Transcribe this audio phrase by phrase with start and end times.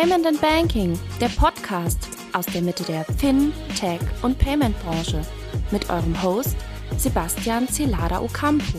[0.00, 5.22] Payment and Banking, der Podcast aus der Mitte der Fin-, Tech- und Payment-Branche
[5.72, 6.56] mit eurem Host
[6.96, 8.78] Sebastian Celada Ocampo.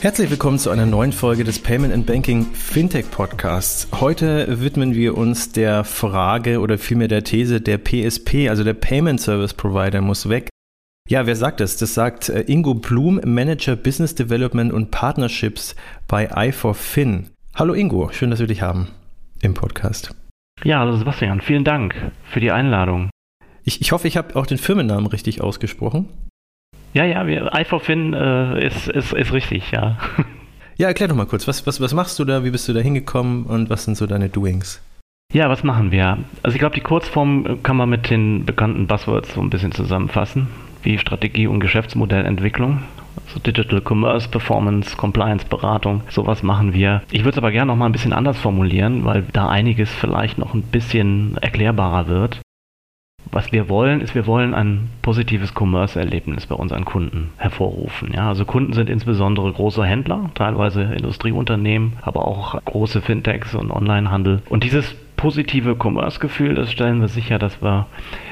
[0.00, 3.86] Herzlich willkommen zu einer neuen Folge des Payment and Banking Fintech Podcasts.
[4.00, 9.20] Heute widmen wir uns der Frage oder vielmehr der These, der PSP, also der Payment
[9.20, 10.48] Service Provider, muss weg.
[11.08, 11.76] Ja, wer sagt das?
[11.76, 15.76] Das sagt äh, Ingo Blum, Manager Business Development und Partnerships
[16.08, 17.26] bei i4Fin.
[17.54, 18.88] Hallo Ingo, schön, dass wir dich haben
[19.40, 20.16] im Podcast.
[20.64, 23.10] Ja, hallo Sebastian, vielen Dank für die Einladung.
[23.64, 26.08] Ich, ich hoffe, ich habe auch den Firmennamen richtig ausgesprochen.
[26.94, 29.98] Ja, ja, i4Fin äh, ist, ist, ist richtig, ja.
[30.78, 32.80] Ja, erklär doch mal kurz, was, was, was machst du da, wie bist du da
[32.80, 34.80] hingekommen und was sind so deine Doings?
[35.32, 36.18] Ja, was machen wir?
[36.42, 40.48] Also ich glaube, die Kurzform kann man mit den bekannten Buzzwords so ein bisschen zusammenfassen,
[40.82, 42.82] wie Strategie und Geschäftsmodellentwicklung.
[43.26, 47.02] Also Digital Commerce, Performance, Compliance, Beratung, sowas machen wir.
[47.10, 50.38] Ich würde es aber gerne noch mal ein bisschen anders formulieren, weil da einiges vielleicht
[50.38, 52.40] noch ein bisschen erklärbarer wird.
[53.30, 58.12] Was wir wollen, ist, wir wollen ein positives Commerce-Erlebnis bei unseren Kunden hervorrufen.
[58.12, 64.42] Ja, also Kunden sind insbesondere große Händler, teilweise Industrieunternehmen, aber auch große Fintechs und Onlinehandel.
[64.50, 67.86] Und dieses positive Commerce-Gefühl, das stellen wir sicher, dass wir,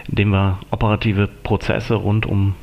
[0.09, 2.55] indem wir operative Prozesse rund um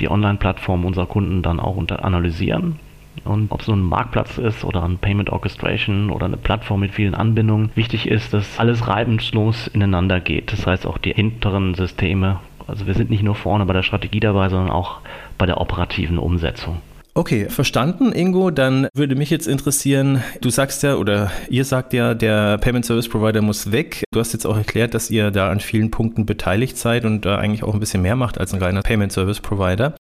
[0.00, 2.78] die Online-Plattform unserer Kunden dann auch unter analysieren.
[3.24, 6.92] Und ob es nun ein Marktplatz ist oder ein Payment Orchestration oder eine Plattform mit
[6.92, 10.52] vielen Anbindungen, wichtig ist, dass alles reibungslos ineinander geht.
[10.52, 12.40] Das heißt auch die hinteren Systeme.
[12.66, 15.00] Also wir sind nicht nur vorne bei der Strategie dabei, sondern auch
[15.38, 16.78] bei der operativen Umsetzung.
[17.16, 18.50] Okay, verstanden, Ingo.
[18.50, 23.08] Dann würde mich jetzt interessieren, du sagst ja oder ihr sagt ja, der Payment Service
[23.08, 24.04] Provider muss weg.
[24.12, 27.38] Du hast jetzt auch erklärt, dass ihr da an vielen Punkten beteiligt seid und da
[27.38, 29.94] eigentlich auch ein bisschen mehr macht als ein reiner Payment Service Provider.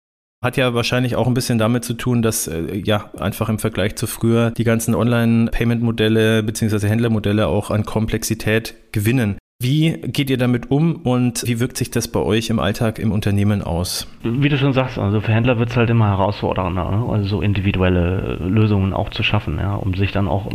[0.44, 3.94] Hat ja wahrscheinlich auch ein bisschen damit zu tun, dass äh, ja einfach im Vergleich
[3.94, 6.88] zu früher die ganzen Online-Payment-Modelle bzw.
[6.88, 9.38] Händlermodelle auch an Komplexität gewinnen.
[9.60, 13.12] Wie geht ihr damit um und wie wirkt sich das bei euch im Alltag im
[13.12, 14.06] Unternehmen aus?
[14.22, 17.06] Wie du schon sagst, also für Händler wird es halt immer herausfordernder, ne?
[17.08, 20.50] also so individuelle Lösungen auch zu schaffen, ja, um sich dann auch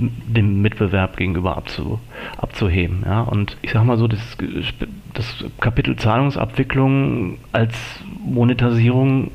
[0.00, 2.00] dem Mitbewerb gegenüber abzu,
[2.36, 3.04] abzuheben.
[3.04, 3.20] Ja.
[3.20, 4.20] Und ich sage mal so, das,
[5.14, 7.74] das Kapitel Zahlungsabwicklung als
[8.24, 9.30] Monetarisierung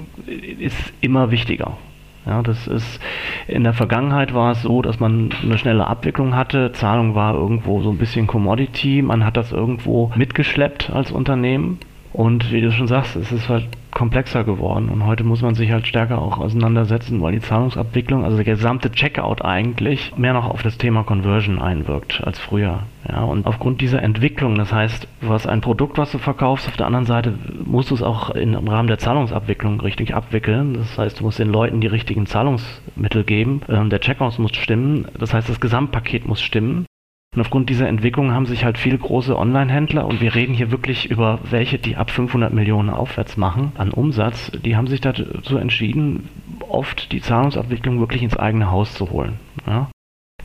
[0.59, 1.77] ist immer wichtiger.
[2.25, 2.99] Ja, das ist
[3.47, 6.74] in der Vergangenheit war es so, dass man eine schnelle Abwicklung hatte.
[6.74, 9.02] Zahlung war irgendwo so ein bisschen Commodity.
[9.02, 11.80] Man hat das irgendwo mitgeschleppt als Unternehmen.
[12.12, 15.72] Und wie du schon sagst, es ist halt komplexer geworden und heute muss man sich
[15.72, 20.62] halt stärker auch auseinandersetzen, weil die Zahlungsabwicklung, also der gesamte Checkout eigentlich mehr noch auf
[20.62, 22.84] das Thema Conversion einwirkt als früher.
[23.09, 26.78] Ja, und aufgrund dieser Entwicklung, das heißt, du hast ein Produkt, was du verkaufst, auf
[26.78, 27.34] der anderen Seite
[27.66, 30.75] musst du es auch im Rahmen der Zahlungsabwicklung richtig abwickeln.
[30.75, 33.62] Das heißt, du musst den Leuten die richtigen Zahlungsmittel geben.
[33.68, 35.08] Ähm, der Checkout muss stimmen.
[35.18, 36.85] Das heißt, das Gesamtpaket muss stimmen.
[37.37, 41.11] Und aufgrund dieser Entwicklung haben sich halt viele große Online-Händler, und wir reden hier wirklich
[41.11, 46.29] über welche, die ab 500 Millionen aufwärts machen an Umsatz, die haben sich dazu entschieden,
[46.67, 49.33] oft die Zahlungsabwicklung wirklich ins eigene Haus zu holen.
[49.67, 49.91] Ja.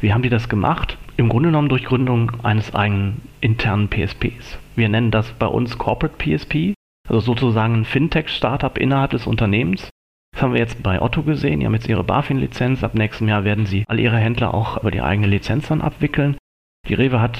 [0.01, 0.99] Wie haben die das gemacht?
[1.17, 4.59] Im Grunde genommen durch Gründung eines eigenen internen PSPs.
[4.77, 6.75] Wir nennen das bei uns Corporate PSP,
[7.09, 9.89] also sozusagen ein Fintech-Startup innerhalb des Unternehmens.
[10.35, 11.61] Das haben wir jetzt bei Otto gesehen.
[11.61, 12.85] Die haben jetzt ihre BaFin-Lizenz.
[12.85, 16.37] Ab nächstem Jahr werden sie all ihre Händler auch über die eigene Lizenz dann abwickeln.
[16.89, 17.39] Die Rewe hat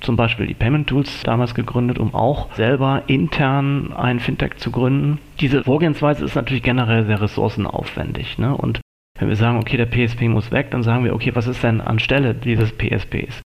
[0.00, 5.18] zum Beispiel die Payment Tools damals gegründet, um auch selber intern ein Fintech zu gründen.
[5.40, 8.38] Diese Vorgehensweise ist natürlich generell sehr ressourcenaufwendig.
[8.38, 8.56] Ne?
[8.56, 8.80] Und
[9.18, 11.80] wenn wir sagen, okay, der PSP muss weg, dann sagen wir, okay, was ist denn
[11.80, 13.42] anstelle dieses PSPs?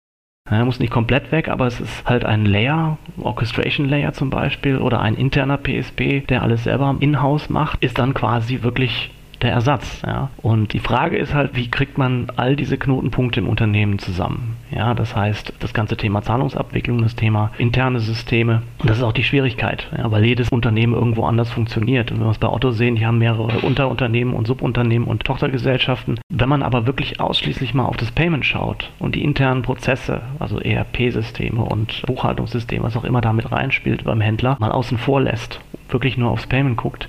[0.49, 4.79] Er muss nicht komplett weg, aber es ist halt ein Layer, Orchestration Layer zum Beispiel,
[4.79, 10.01] oder ein interner PSP, der alles selber in-house macht, ist dann quasi wirklich der Ersatz.
[10.05, 10.29] Ja?
[10.41, 14.57] Und die Frage ist halt, wie kriegt man all diese Knotenpunkte im Unternehmen zusammen?
[14.71, 18.61] Ja, das heißt, das ganze Thema Zahlungsabwicklung, das Thema interne Systeme.
[18.79, 22.11] Und das ist auch die Schwierigkeit, ja, weil jedes Unternehmen irgendwo anders funktioniert.
[22.11, 26.19] Und wenn wir es bei Otto sehen, die haben mehrere Unterunternehmen und Subunternehmen und Tochtergesellschaften.
[26.29, 30.59] Wenn man aber wirklich ausschließlich mal auf das Payment schaut und die internen Prozesse, also
[30.59, 36.17] ERP-Systeme und Buchhaltungssysteme, was auch immer damit reinspielt beim Händler, mal außen vor lässt, wirklich
[36.17, 37.07] nur aufs Payment guckt,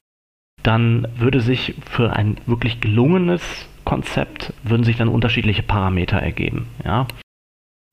[0.63, 6.69] dann würde sich für ein wirklich gelungenes Konzept, würden sich dann unterschiedliche Parameter ergeben.
[6.85, 7.07] Ja?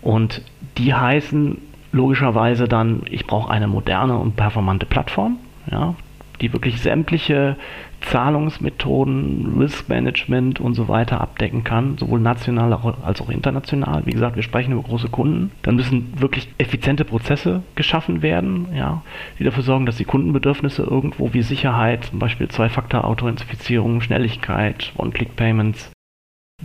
[0.04, 0.44] Und
[0.78, 1.58] die heißen
[1.92, 5.40] logischerweise dann, ich brauche eine moderne und performante Plattform,
[5.72, 5.96] ja,
[6.42, 7.58] die wirklich sämtliche
[8.02, 12.74] Zahlungsmethoden, Risk-Management und so weiter abdecken kann, sowohl national
[13.04, 14.06] als auch international.
[14.06, 15.52] Wie gesagt, wir sprechen über große Kunden.
[15.62, 19.04] Dann müssen wirklich effiziente Prozesse geschaffen werden, ja,
[19.38, 25.92] die dafür sorgen, dass die Kundenbedürfnisse irgendwo wie Sicherheit, zum Beispiel Zwei-Faktor-Authentifizierung, Schnelligkeit, One-Click-Payments,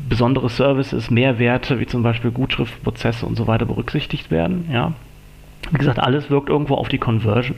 [0.09, 4.69] besondere Services, Mehrwerte, wie zum Beispiel Gutschriftprozesse und so weiter berücksichtigt werden.
[4.73, 4.93] Ja.
[5.71, 7.57] Wie gesagt, alles wirkt irgendwo auf die Conversion.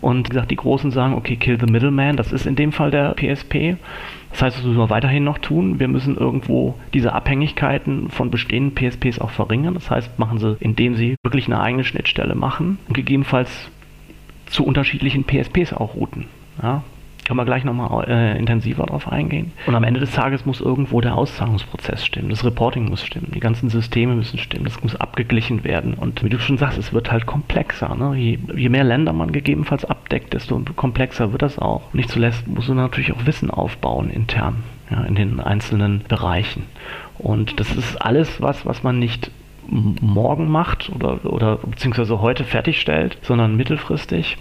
[0.00, 2.90] Und wie gesagt, die Großen sagen, okay, kill the middleman, das ist in dem Fall
[2.90, 3.76] der PSP.
[4.30, 5.80] Das heißt, das müssen wir weiterhin noch tun.
[5.80, 9.74] Wir müssen irgendwo diese Abhängigkeiten von bestehenden PSPs auch verringern.
[9.74, 13.70] Das heißt, machen sie, indem sie wirklich eine eigene Schnittstelle machen und gegebenenfalls
[14.46, 16.26] zu unterschiedlichen PSPs auch routen.
[16.62, 16.82] Ja,
[17.26, 19.52] können wir gleich nochmal äh, intensiver drauf eingehen.
[19.66, 23.40] Und am Ende des Tages muss irgendwo der Auszahlungsprozess stimmen, das Reporting muss stimmen, die
[23.40, 25.94] ganzen Systeme müssen stimmen, das muss abgeglichen werden.
[25.94, 27.94] Und wie du schon sagst, es wird halt komplexer.
[27.96, 28.16] Ne?
[28.16, 31.92] Je, je, mehr Länder man gegebenenfalls abdeckt, desto komplexer wird das auch.
[31.92, 36.62] Nicht zuletzt muss man natürlich auch Wissen aufbauen intern, ja, in den einzelnen Bereichen.
[37.18, 39.32] Und das ist alles was, was man nicht
[39.68, 44.36] morgen macht oder, oder beziehungsweise heute fertigstellt, sondern mittelfristig.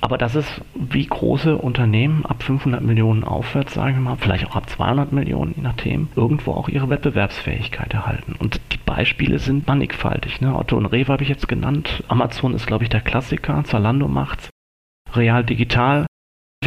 [0.00, 4.56] Aber das ist wie große Unternehmen ab 500 Millionen aufwärts, sagen wir mal, vielleicht auch
[4.56, 8.34] ab 200 Millionen, je nachdem, irgendwo auch ihre Wettbewerbsfähigkeit erhalten.
[8.38, 10.40] Und die Beispiele sind mannigfaltig.
[10.40, 10.54] Ne?
[10.54, 12.04] Otto und Rewe habe ich jetzt genannt.
[12.08, 13.64] Amazon ist, glaube ich, der Klassiker.
[13.64, 14.50] Zalando macht's.
[15.14, 16.06] Real Digital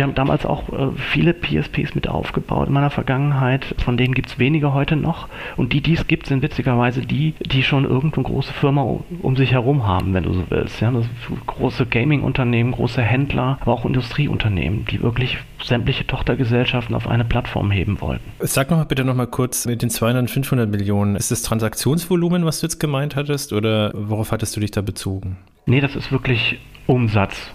[0.01, 3.75] wir haben damals auch äh, viele PSPs mit aufgebaut in meiner Vergangenheit.
[3.83, 5.27] Von denen gibt es wenige heute noch.
[5.57, 9.51] Und die, die es gibt, sind witzigerweise die, die schon irgendeine große Firma um, sich
[9.51, 10.81] herum haben, wenn du so willst.
[10.81, 10.91] Ja,
[11.45, 18.01] große Gaming-Unternehmen, große Händler, aber auch Industrieunternehmen, die wirklich sämtliche Tochtergesellschaften auf eine Plattform heben
[18.01, 18.23] wollten.
[18.39, 21.15] Sag noch mal bitte noch mal kurz mit den 200, 500 Millionen.
[21.15, 25.37] Ist das Transaktionsvolumen, was du jetzt gemeint hattest, oder worauf hattest du dich da bezogen?
[25.67, 27.51] Nee, das ist wirklich Umsatz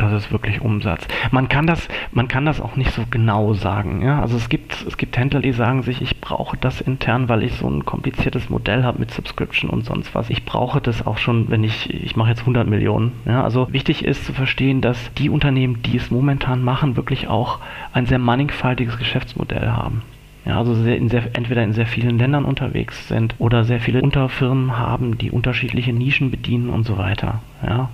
[0.00, 1.06] das ist wirklich Umsatz.
[1.30, 4.02] Man kann das, man kann das auch nicht so genau sagen.
[4.02, 4.20] Ja?
[4.20, 7.54] Also es gibt, es gibt Händler, die sagen sich, ich brauche das intern, weil ich
[7.54, 10.30] so ein kompliziertes Modell habe mit Subscription und sonst was.
[10.30, 13.12] Ich brauche das auch schon, wenn ich, ich mache jetzt 100 Millionen.
[13.26, 13.44] Ja?
[13.44, 17.58] Also wichtig ist zu verstehen, dass die Unternehmen, die es momentan machen, wirklich auch
[17.92, 20.02] ein sehr mannigfaltiges Geschäftsmodell haben.
[20.46, 24.00] Ja, also sehr, in sehr, entweder in sehr vielen Ländern unterwegs sind oder sehr viele
[24.00, 27.42] Unterfirmen haben, die unterschiedliche Nischen bedienen und so weiter.
[27.62, 27.90] Ja,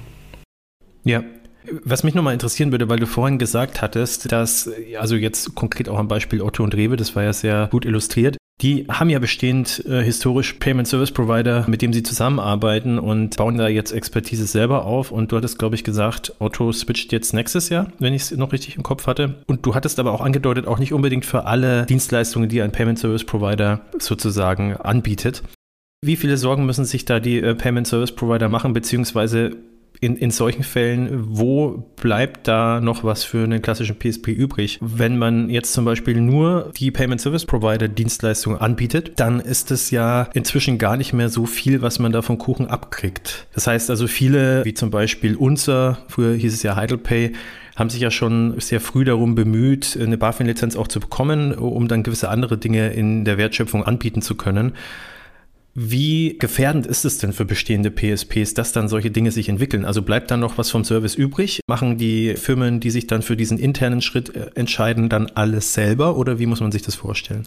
[1.07, 1.23] ja,
[1.85, 5.99] was mich nochmal interessieren würde, weil du vorhin gesagt hattest, dass, also jetzt konkret auch
[5.99, 9.85] am Beispiel Otto und Rewe, das war ja sehr gut illustriert, die haben ja bestehend
[9.87, 14.87] äh, historisch Payment Service Provider, mit dem sie zusammenarbeiten und bauen da jetzt Expertise selber
[14.87, 15.11] auf.
[15.11, 18.53] Und du hattest, glaube ich, gesagt, Otto switcht jetzt nächstes Jahr, wenn ich es noch
[18.53, 19.43] richtig im Kopf hatte.
[19.47, 22.99] Und du hattest aber auch angedeutet, auch nicht unbedingt für alle Dienstleistungen, die ein Payment
[22.99, 25.43] Service Provider sozusagen anbietet.
[26.03, 29.51] Wie viele Sorgen müssen sich da die äh, Payment Service Provider machen, beziehungsweise
[30.01, 34.79] in, in solchen Fällen, wo bleibt da noch was für einen klassischen PSP übrig?
[34.81, 39.91] Wenn man jetzt zum Beispiel nur die Payment Service Provider Dienstleistung anbietet, dann ist es
[39.91, 43.47] ja inzwischen gar nicht mehr so viel, was man da vom Kuchen abkriegt.
[43.55, 47.33] Das heißt also viele, wie zum Beispiel unser, früher hieß es ja HeidelPay,
[47.77, 52.03] haben sich ja schon sehr früh darum bemüht, eine BaFin-Lizenz auch zu bekommen, um dann
[52.03, 54.73] gewisse andere Dinge in der Wertschöpfung anbieten zu können.
[55.79, 59.85] Wie gefährdend ist es denn für bestehende PSPs, dass dann solche Dinge sich entwickeln?
[59.85, 61.61] Also bleibt dann noch was vom Service übrig?
[61.69, 66.17] Machen die Firmen, die sich dann für diesen internen Schritt äh, entscheiden, dann alles selber
[66.17, 67.47] oder wie muss man sich das vorstellen?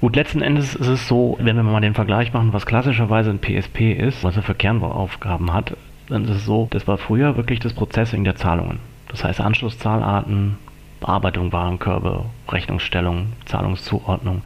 [0.00, 3.38] Gut, letzten Endes ist es so, wenn wir mal den Vergleich machen, was klassischerweise ein
[3.38, 5.76] PSP ist, was er für Kernaufgaben hat,
[6.08, 8.80] dann ist es so, das war früher wirklich das Processing der Zahlungen.
[9.08, 10.58] Das heißt Anschlusszahlarten,
[10.98, 14.42] Bearbeitung Warenkörbe, Rechnungsstellung, Zahlungszuordnung.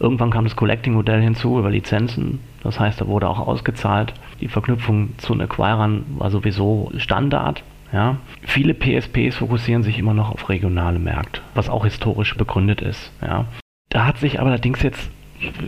[0.00, 2.40] Irgendwann kam das Collecting-Modell hinzu über Lizenzen.
[2.62, 4.14] Das heißt, da wurde auch ausgezahlt.
[4.40, 7.62] Die Verknüpfung zu den Acquirern war sowieso Standard.
[7.92, 8.16] Ja.
[8.42, 13.12] Viele PSPs fokussieren sich immer noch auf regionale Märkte, was auch historisch begründet ist.
[13.22, 13.46] Ja.
[13.88, 15.10] Da hat sich allerdings jetzt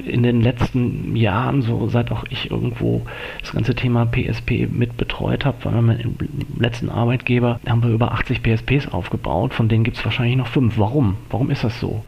[0.04, 3.02] in den letzten Jahren, so seit auch ich irgendwo
[3.40, 6.16] das ganze Thema PSP mit betreut habe, weil wir im
[6.58, 10.78] letzten Arbeitgeber haben wir über 80 PSPs aufgebaut, von denen gibt es wahrscheinlich noch fünf.
[10.78, 11.16] Warum?
[11.30, 12.04] Warum ist das so?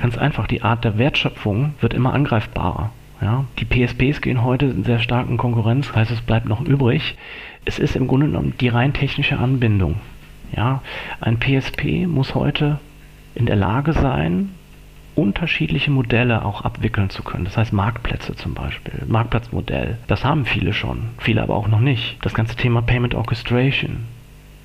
[0.00, 2.90] Ganz einfach, die Art der Wertschöpfung wird immer angreifbarer.
[3.20, 3.44] Ja?
[3.58, 7.16] Die PSPs gehen heute in sehr starken Konkurrenz, heißt es bleibt noch übrig.
[7.64, 9.96] Es ist im Grunde genommen die rein technische Anbindung.
[10.54, 10.82] Ja?
[11.20, 12.78] Ein PSP muss heute
[13.34, 14.50] in der Lage sein,
[15.16, 17.44] unterschiedliche Modelle auch abwickeln zu können.
[17.44, 19.98] Das heißt Marktplätze zum Beispiel, Marktplatzmodell.
[20.06, 22.18] Das haben viele schon, viele aber auch noch nicht.
[22.22, 24.04] Das ganze Thema Payment Orchestration.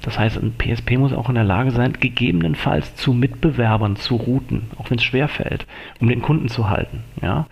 [0.02, 4.64] Das heißt, ein PSP muss auch in der Lage sein, gegebenenfalls zu Mitbewerbern zu routen,
[4.78, 5.68] auch wenn es schwer fällt,
[6.00, 7.04] um den Kunden zu halten.
[7.22, 7.46] Ja?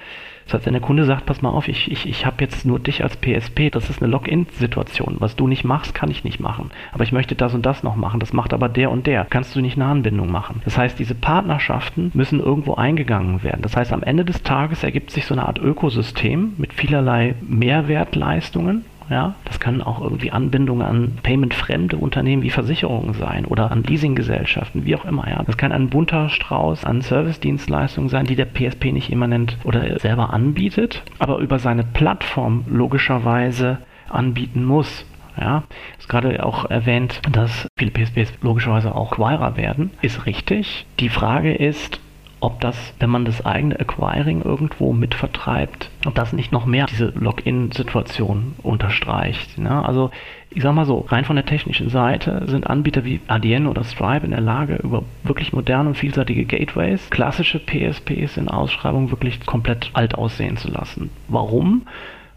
[0.50, 2.80] Das heißt, wenn der Kunde sagt, pass mal auf, ich, ich, ich habe jetzt nur
[2.80, 5.18] dich als PSP, das ist eine Login-Situation.
[5.20, 6.72] Was du nicht machst, kann ich nicht machen.
[6.92, 8.20] Aber ich möchte das und das noch machen.
[8.20, 9.28] Das macht aber der und der.
[9.30, 10.64] Kannst du nicht eine Anbindung machen.
[10.66, 13.62] Das heißt, diese Partnerschaften müssen irgendwo eingegangen werden.
[13.62, 18.86] Das heißt, am Ende des Tages ergibt sich so eine Art Ökosystem mit vielerlei Mehrwertleistungen
[19.10, 24.86] Ja, das können auch irgendwie Anbindungen an paymentfremde Unternehmen wie Versicherungen sein oder an Leasinggesellschaften,
[24.86, 25.28] wie auch immer.
[25.28, 30.00] Ja, das kann ein bunter Strauß an Service-Dienstleistungen sein, die der PSP nicht immanent oder
[30.00, 35.06] selber anbietet, aber über seine Plattform logischerweise anbieten muss.
[35.40, 35.64] Ja,
[35.98, 39.92] ist gerade auch erwähnt, dass viele PSPs logischerweise auch Acquirer werden.
[40.02, 40.86] Ist richtig.
[41.00, 42.02] Die Frage ist,
[42.40, 47.14] ob das, wenn man das eigene Acquiring irgendwo mitvertreibt, ob das nicht noch mehr diese
[47.16, 49.58] Login-Situation unterstreicht.
[49.58, 49.86] Ne?
[49.86, 50.12] Also
[50.52, 54.26] ich sag mal so, rein von der technischen Seite sind Anbieter wie Adyen oder Stripe
[54.26, 59.92] in der Lage, über wirklich moderne und vielseitige Gateways klassische PSPs in Ausschreibungen wirklich komplett
[59.94, 61.12] alt aussehen zu lassen.
[61.28, 61.84] Warum?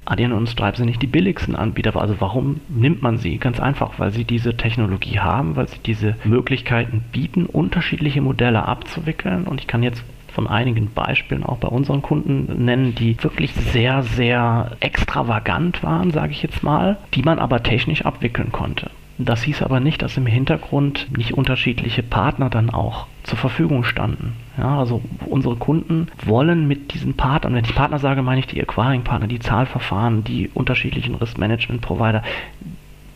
[0.04, 1.94] Adyen und Stripe sind nicht die billigsten Anbieter.
[1.96, 3.38] Also warum nimmt man sie?
[3.38, 9.44] Ganz einfach, weil sie diese Technologie haben, weil sie diese Möglichkeiten bieten, unterschiedliche Modelle abzuwickeln.
[9.44, 14.02] Und ich kann jetzt von einigen Beispielen auch bei unseren Kunden nennen, die wirklich sehr,
[14.02, 18.90] sehr extravagant waren, sage ich jetzt mal, die man aber technisch abwickeln konnte.
[19.24, 24.34] Das hieß aber nicht, dass im Hintergrund nicht unterschiedliche Partner dann auch zur Verfügung standen.
[24.58, 28.60] Ja, also unsere Kunden wollen mit diesen Partnern, wenn ich Partner sage, meine ich die
[28.60, 32.22] Acquiring-Partner, die Zahlverfahren, die unterschiedlichen Risk-Management-Provider,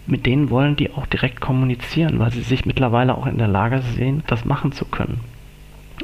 [0.07, 3.83] mit denen wollen die auch direkt kommunizieren, weil sie sich mittlerweile auch in der Lage
[3.83, 5.21] sehen, das machen zu können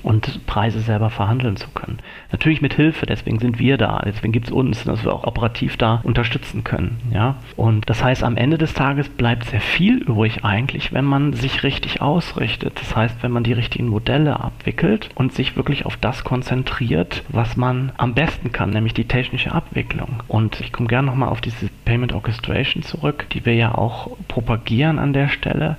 [0.03, 1.99] und Preise selber verhandeln zu können.
[2.31, 5.77] Natürlich mit Hilfe, deswegen sind wir da, deswegen gibt es uns, dass wir auch operativ
[5.77, 7.01] da unterstützen können.
[7.13, 7.37] Ja?
[7.57, 11.63] Und das heißt, am Ende des Tages bleibt sehr viel übrig eigentlich, wenn man sich
[11.63, 12.81] richtig ausrichtet.
[12.81, 17.57] Das heißt, wenn man die richtigen Modelle abwickelt und sich wirklich auf das konzentriert, was
[17.57, 20.23] man am besten kann, nämlich die technische Abwicklung.
[20.29, 24.99] Und ich komme gerne nochmal auf diese Payment Orchestration zurück, die wir ja auch propagieren
[24.99, 25.79] an der Stelle.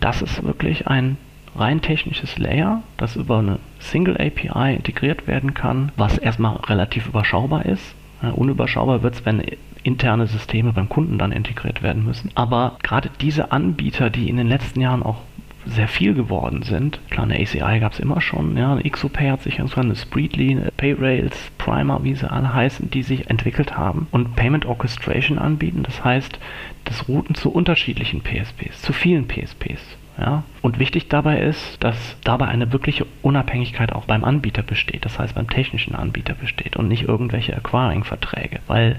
[0.00, 1.16] Das ist wirklich ein
[1.56, 7.66] rein technisches Layer, das über eine Single API integriert werden kann, was erstmal relativ überschaubar
[7.66, 7.94] ist.
[8.34, 9.42] unüberschaubar wird es, wenn
[9.82, 12.30] interne Systeme beim Kunden dann integriert werden müssen.
[12.34, 15.18] Aber gerade diese Anbieter, die in den letzten Jahren auch
[15.66, 17.00] sehr viel geworden sind.
[17.10, 20.50] Klar, eine ACI gab es immer schon, ja, eine XOPay hat sich irgendwann, eine Spreedly,
[20.50, 25.82] eine Payrails, Primer, wie sie alle heißen, die sich entwickelt haben und Payment Orchestration anbieten.
[25.82, 26.38] Das heißt,
[26.84, 29.96] das Routen zu unterschiedlichen PSPs, zu vielen PSPs.
[30.18, 30.44] Ja?
[30.62, 35.34] Und wichtig dabei ist, dass dabei eine wirkliche Unabhängigkeit auch beim Anbieter besteht, das heißt
[35.34, 38.60] beim technischen Anbieter besteht und nicht irgendwelche Acquiring-Verträge.
[38.66, 38.96] Weil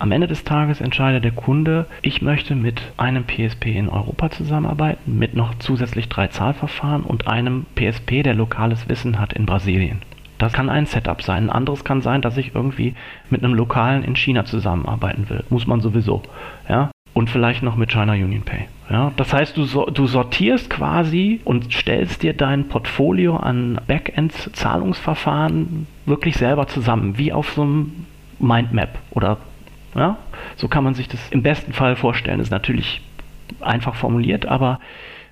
[0.00, 5.18] am Ende des Tages entscheidet der Kunde, ich möchte mit einem PSP in Europa zusammenarbeiten,
[5.18, 10.02] mit noch zusätzlich drei Zahlverfahren und einem PSP, der lokales Wissen hat in Brasilien.
[10.38, 11.44] Das kann ein Setup sein.
[11.44, 12.94] Ein anderes kann sein, dass ich irgendwie
[13.28, 15.42] mit einem Lokalen in China zusammenarbeiten will.
[15.50, 16.22] Muss man sowieso.
[16.68, 16.92] Ja?
[17.12, 18.68] Und vielleicht noch mit China Union Pay.
[18.90, 26.36] Ja, das heißt, du, du sortierst quasi und stellst dir dein Portfolio an Backend-Zahlungsverfahren wirklich
[26.36, 28.06] selber zusammen, wie auf so einem
[28.38, 29.38] Mindmap oder
[29.94, 30.16] ja,
[30.56, 32.38] so kann man sich das im besten Fall vorstellen.
[32.38, 33.00] Das ist natürlich
[33.60, 34.80] einfach formuliert, aber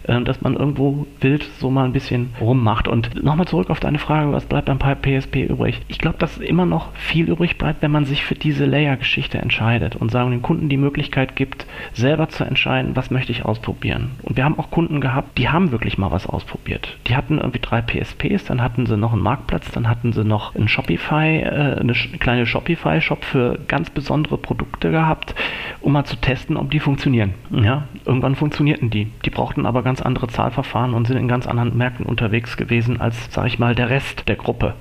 [0.06, 2.88] dass man irgendwo wild so mal ein bisschen rummacht.
[2.88, 5.80] Und nochmal zurück auf deine Frage, was bleibt beim PSP übrig?
[5.88, 9.96] Ich glaube, dass immer noch viel übrig bleibt, wenn man sich für diese Layer-Geschichte entscheidet
[9.96, 14.12] und sagen dem Kunden die Möglichkeit gibt, selber zu entscheiden, was möchte ich ausprobieren.
[14.22, 16.96] Und wir haben auch Kunden gehabt, die haben wirklich mal was ausprobiert.
[17.06, 20.54] Die hatten irgendwie drei PSPs, dann hatten sie noch einen Marktplatz, dann hatten sie noch
[20.54, 25.34] einen Shopify, äh, eine kleine Shopify-Shop für ganz besondere Produkte gehabt,
[25.80, 27.34] um mal zu testen, ob die funktionieren.
[27.50, 29.10] Ja, irgendwann funktionierten die.
[29.24, 33.32] Die brauchten aber ganz andere Zahlverfahren und sind in ganz anderen Märkten unterwegs gewesen als,
[33.32, 34.74] sage ich mal, der Rest der Gruppe.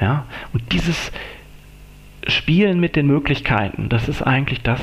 [0.00, 0.24] Ja?
[0.52, 1.12] Und dieses
[2.26, 4.80] Spielen mit den Möglichkeiten, das ist eigentlich das,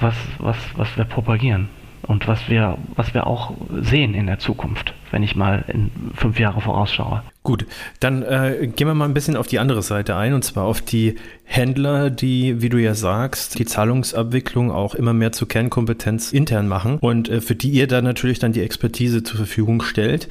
[0.00, 1.68] was, was, was wir propagieren
[2.06, 6.38] und was wir, was wir auch sehen in der Zukunft, wenn ich mal in fünf
[6.38, 7.22] Jahre vorausschaue.
[7.42, 7.66] Gut,
[8.00, 10.80] dann äh, gehen wir mal ein bisschen auf die andere Seite ein, und zwar auf
[10.80, 16.68] die Händler, die, wie du ja sagst, die Zahlungsabwicklung auch immer mehr zur Kernkompetenz intern
[16.68, 20.28] machen und äh, für die ihr dann natürlich dann die Expertise zur Verfügung stellt.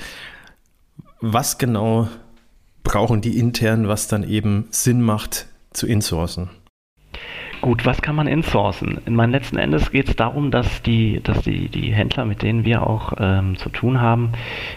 [1.21, 2.07] Was genau
[2.83, 6.49] brauchen die intern, was dann eben Sinn macht zu insourcen?
[7.65, 8.99] Gut, was kann man insourcen?
[9.07, 12.63] In meinen letzten Endes geht es darum, dass die, dass die, die Händler, mit denen
[12.63, 14.33] wir auch ähm, zu tun haben,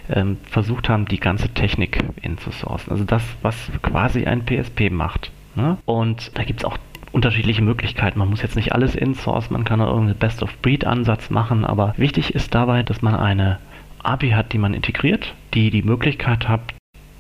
[0.09, 2.91] ähm, versucht haben, die ganze Technik inzusourcen.
[2.91, 5.31] Also das, was quasi ein PSP macht.
[5.55, 5.77] Ne?
[5.85, 6.79] Und da gibt es auch
[7.13, 8.21] unterschiedliche Möglichkeiten.
[8.21, 12.55] Man muss jetzt nicht alles insourcen, man kann auch irgendeinen Best-of-Breed-Ansatz machen, aber wichtig ist
[12.55, 13.59] dabei, dass man eine
[14.03, 16.63] API hat, die man integriert, die die Möglichkeit hat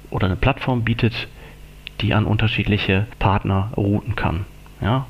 [0.08, 1.28] oder eine Plattform bietet,
[2.00, 4.46] die an unterschiedliche Partner routen kann.
[4.80, 5.06] Ja?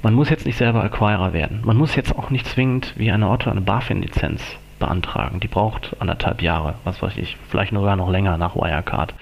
[0.00, 1.62] Man muss jetzt nicht selber Acquirer werden.
[1.64, 5.40] Man muss jetzt auch nicht zwingend wie eine Otto eine BaFin-Lizenz beantragen.
[5.40, 9.12] Die braucht anderthalb Jahre, was weiß ich, vielleicht sogar noch länger nach Wirecard.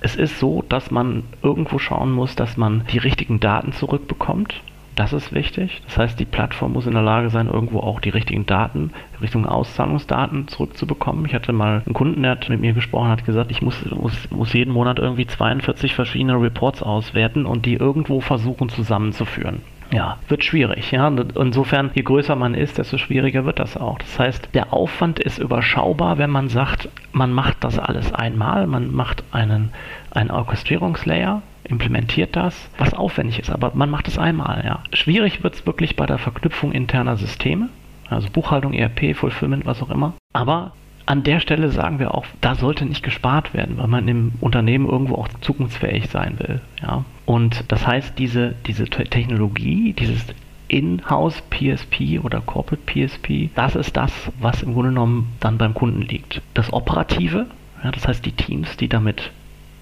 [0.00, 4.62] Es ist so, dass man irgendwo schauen muss, dass man die richtigen Daten zurückbekommt,
[4.94, 5.82] Das ist wichtig.
[5.84, 9.44] Das heißt, die Plattform muss in der Lage sein, irgendwo auch die richtigen Daten, Richtung
[9.44, 11.26] Auszahlungsdaten zurückzubekommen.
[11.26, 14.30] Ich hatte mal einen Kunden, der hat mit mir gesprochen, hat gesagt, ich muss, muss,
[14.30, 19.60] muss jeden Monat irgendwie 42 verschiedene Reports auswerten und die irgendwo versuchen zusammenzuführen
[19.92, 20.90] ja, wird schwierig.
[20.90, 23.98] Ja, insofern, je größer man ist, desto schwieriger wird das auch.
[23.98, 28.92] Das heißt, der Aufwand ist überschaubar, wenn man sagt, man macht das alles einmal, man
[28.92, 29.70] macht einen,
[30.10, 34.64] einen Orchestrierungslayer, implementiert das, was aufwendig ist, aber man macht es einmal.
[34.64, 34.82] Ja.
[34.92, 37.68] Schwierig wird es wirklich bei der Verknüpfung interner Systeme,
[38.08, 40.14] also Buchhaltung, ERP, Fulfillment, was auch immer.
[40.32, 40.72] Aber
[41.06, 44.88] an der Stelle sagen wir auch, da sollte nicht gespart werden, weil man im Unternehmen
[44.88, 46.60] irgendwo auch zukunftsfähig sein will.
[46.82, 47.04] Ja?
[47.24, 50.24] Und das heißt, diese, diese Technologie, dieses
[50.68, 56.02] in-house PSP oder Corporate PSP, das ist das, was im Grunde genommen dann beim Kunden
[56.02, 56.42] liegt.
[56.54, 57.46] Das Operative,
[57.84, 59.30] ja, das heißt die Teams, die damit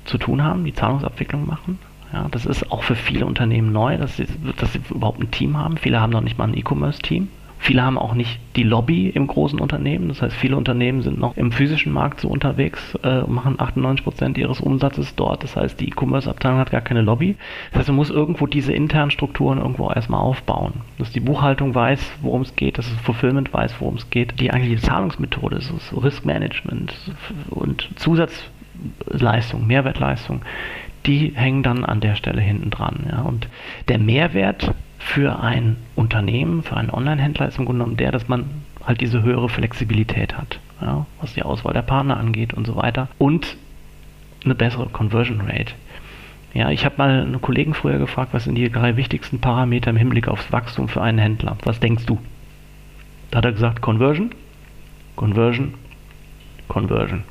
[0.05, 1.79] zu tun haben, die Zahlungsabwicklung machen.
[2.13, 4.27] Ja, das ist auch für viele Unternehmen neu, dass sie,
[4.59, 5.79] dass sie überhaupt ein Team haben.
[5.79, 7.29] Viele haben noch nicht mal ein E-Commerce-Team.
[7.65, 10.09] Viele haben auch nicht die Lobby im großen Unternehmen.
[10.09, 14.37] Das heißt, viele Unternehmen sind noch im physischen Markt so unterwegs, äh, machen 98 Prozent
[14.37, 15.43] ihres Umsatzes dort.
[15.43, 17.37] Das heißt, die E-Commerce-Abteilung hat gar keine Lobby.
[17.71, 20.75] Das heißt, man muss irgendwo diese internen Strukturen irgendwo erstmal aufbauen.
[20.99, 24.39] Dass die Buchhaltung weiß, worum es geht, dass das Fulfillment weiß, worum es geht.
[24.41, 26.95] Die eigentliche Zahlungsmethode, so Risk Management
[27.49, 30.43] und Zusatzleistung, Mehrwertleistung,
[31.07, 33.07] die hängen dann an der Stelle hinten dran.
[33.11, 33.23] Ja.
[33.23, 33.49] Und
[33.89, 38.47] der Mehrwert für ein Unternehmen, für einen Online-Händler ist im Grunde genommen der, dass man
[38.83, 43.09] halt diese höhere Flexibilität hat, ja, was die Auswahl der Partner angeht und so weiter.
[43.19, 43.57] Und
[44.45, 45.75] eine bessere Conversion Rate.
[46.55, 49.97] Ja, ich habe mal einen Kollegen früher gefragt, was sind die drei wichtigsten Parameter im
[49.97, 51.59] Hinblick aufs Wachstum für einen Händler?
[51.65, 52.19] Was denkst du?
[53.31, 54.31] Da hat er gesagt, Conversion,
[55.17, 55.75] Conversion,
[56.69, 57.25] Conversion.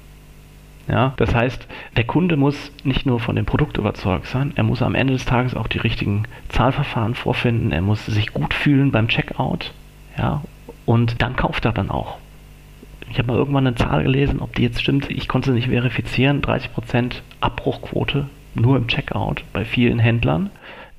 [0.87, 4.81] Ja, das heißt, der Kunde muss nicht nur von dem Produkt überzeugt sein, er muss
[4.81, 9.07] am Ende des Tages auch die richtigen Zahlverfahren vorfinden, er muss sich gut fühlen beim
[9.07, 9.71] Checkout,
[10.17, 10.41] ja,
[10.85, 12.17] und dann kauft er dann auch.
[13.09, 15.69] Ich habe mal irgendwann eine Zahl gelesen, ob die jetzt stimmt, ich konnte sie nicht
[15.69, 20.49] verifizieren, 30% Abbruchquote nur im Checkout bei vielen Händlern.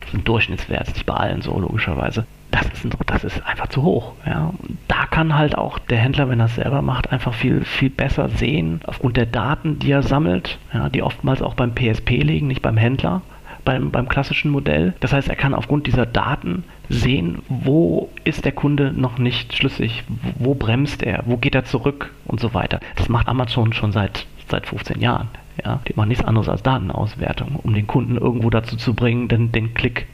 [0.01, 3.83] Das ist ein Durchschnittswert, nicht bei allen so logischerweise das ist, das ist einfach zu
[3.83, 4.13] hoch.
[4.25, 4.53] Ja.
[4.87, 8.29] Da kann halt auch der Händler, wenn er es selber macht, einfach viel, viel besser
[8.29, 12.63] sehen, aufgrund der Daten, die er sammelt, ja, die oftmals auch beim PSP liegen, nicht
[12.63, 13.23] beim Händler,
[13.65, 14.95] beim, beim klassischen Modell.
[15.01, 20.05] Das heißt, er kann aufgrund dieser Daten sehen, wo ist der Kunde noch nicht schlüssig,
[20.39, 22.79] wo bremst er, wo geht er zurück und so weiter.
[22.97, 25.29] Das macht Amazon schon seit, seit 15 Jahren.
[25.65, 29.51] Ja, die machen nichts anderes als Datenauswertung, um den Kunden irgendwo dazu zu bringen, den,
[29.51, 30.07] den Klick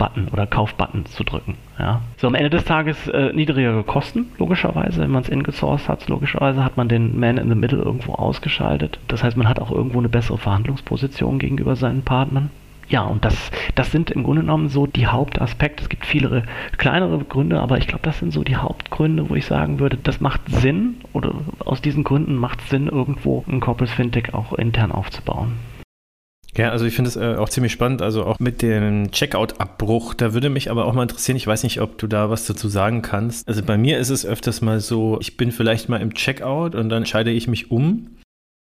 [0.00, 1.56] Button oder Kaufbutton zu drücken.
[1.78, 2.00] Ja.
[2.16, 5.02] So am Ende des Tages äh, niedrigere Kosten, logischerweise.
[5.02, 8.98] Wenn man es ingesourced hat, logischerweise hat man den Man in the Middle irgendwo ausgeschaltet.
[9.08, 12.50] Das heißt, man hat auch irgendwo eine bessere Verhandlungsposition gegenüber seinen Partnern.
[12.88, 15.82] Ja, und das, das sind im Grunde genommen so die Hauptaspekte.
[15.82, 16.44] Es gibt viele
[16.78, 20.20] kleinere Gründe, aber ich glaube, das sind so die Hauptgründe, wo ich sagen würde, das
[20.20, 24.92] macht Sinn oder aus diesen Gründen macht es Sinn, irgendwo ein Corporate Fintech auch intern
[24.92, 25.52] aufzubauen.
[26.56, 30.14] Ja, also ich finde es äh, auch ziemlich spannend, also auch mit dem Checkout-Abbruch.
[30.14, 32.68] Da würde mich aber auch mal interessieren, ich weiß nicht, ob du da was dazu
[32.68, 33.48] sagen kannst.
[33.48, 36.88] Also bei mir ist es öfters mal so, ich bin vielleicht mal im Checkout und
[36.88, 38.16] dann entscheide ich mich um,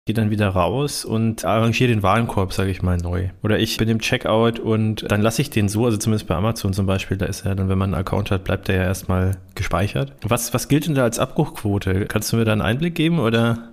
[0.06, 3.30] gehe dann wieder raus und arrangiere den Warenkorb, sage ich mal, neu.
[3.44, 6.74] Oder ich bin im Checkout und dann lasse ich den so, also zumindest bei Amazon
[6.74, 9.38] zum Beispiel, da ist ja dann, wenn man einen Account hat, bleibt der ja erstmal
[9.56, 10.13] gespeichert.
[10.24, 12.06] Was, was gilt denn da als Abbruchquote?
[12.06, 13.70] Kannst du mir da einen Einblick geben oder?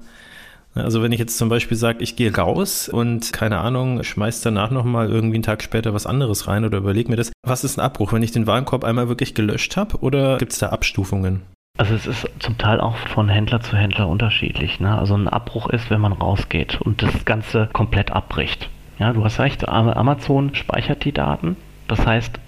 [0.79, 4.71] Also wenn ich jetzt zum Beispiel sage, ich gehe raus und keine Ahnung, schmeiß danach
[4.71, 7.85] nochmal irgendwie einen Tag später was anderes rein oder überlege mir das, was ist ein
[7.85, 11.43] Abbruch, wenn ich den Warenkorb einmal wirklich gelöscht habe oder gibt es da Abstufungen?
[11.79, 14.81] Also es ist zum Teil auch von Händler zu Händler unterschiedlich.
[14.81, 14.99] Ne?
[14.99, 18.69] Also ein Abbruch ist, wenn man rausgeht und das Ganze komplett abbricht.
[18.99, 21.57] Ja, du hast recht, Amazon speichert die Daten.
[21.87, 22.41] Das heißt,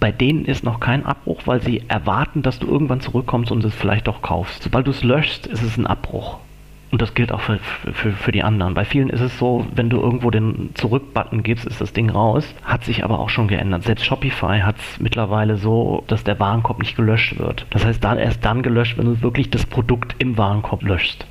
[0.00, 3.74] bei denen ist noch kein Abbruch, weil sie erwarten, dass du irgendwann zurückkommst und es
[3.74, 4.62] vielleicht auch kaufst.
[4.62, 6.38] Sobald du es löschst, ist es ein Abbruch.
[6.92, 7.58] Und das gilt auch für,
[7.94, 8.74] für, für die anderen.
[8.74, 12.44] Bei vielen ist es so, wenn du irgendwo den Zurück-Button gibst, ist das Ding raus.
[12.62, 13.84] Hat sich aber auch schon geändert.
[13.84, 17.64] Selbst Shopify hat es mittlerweile so, dass der Warenkorb nicht gelöscht wird.
[17.70, 21.26] Das heißt, dann erst dann gelöscht, wenn du wirklich das Produkt im Warenkorb löschst.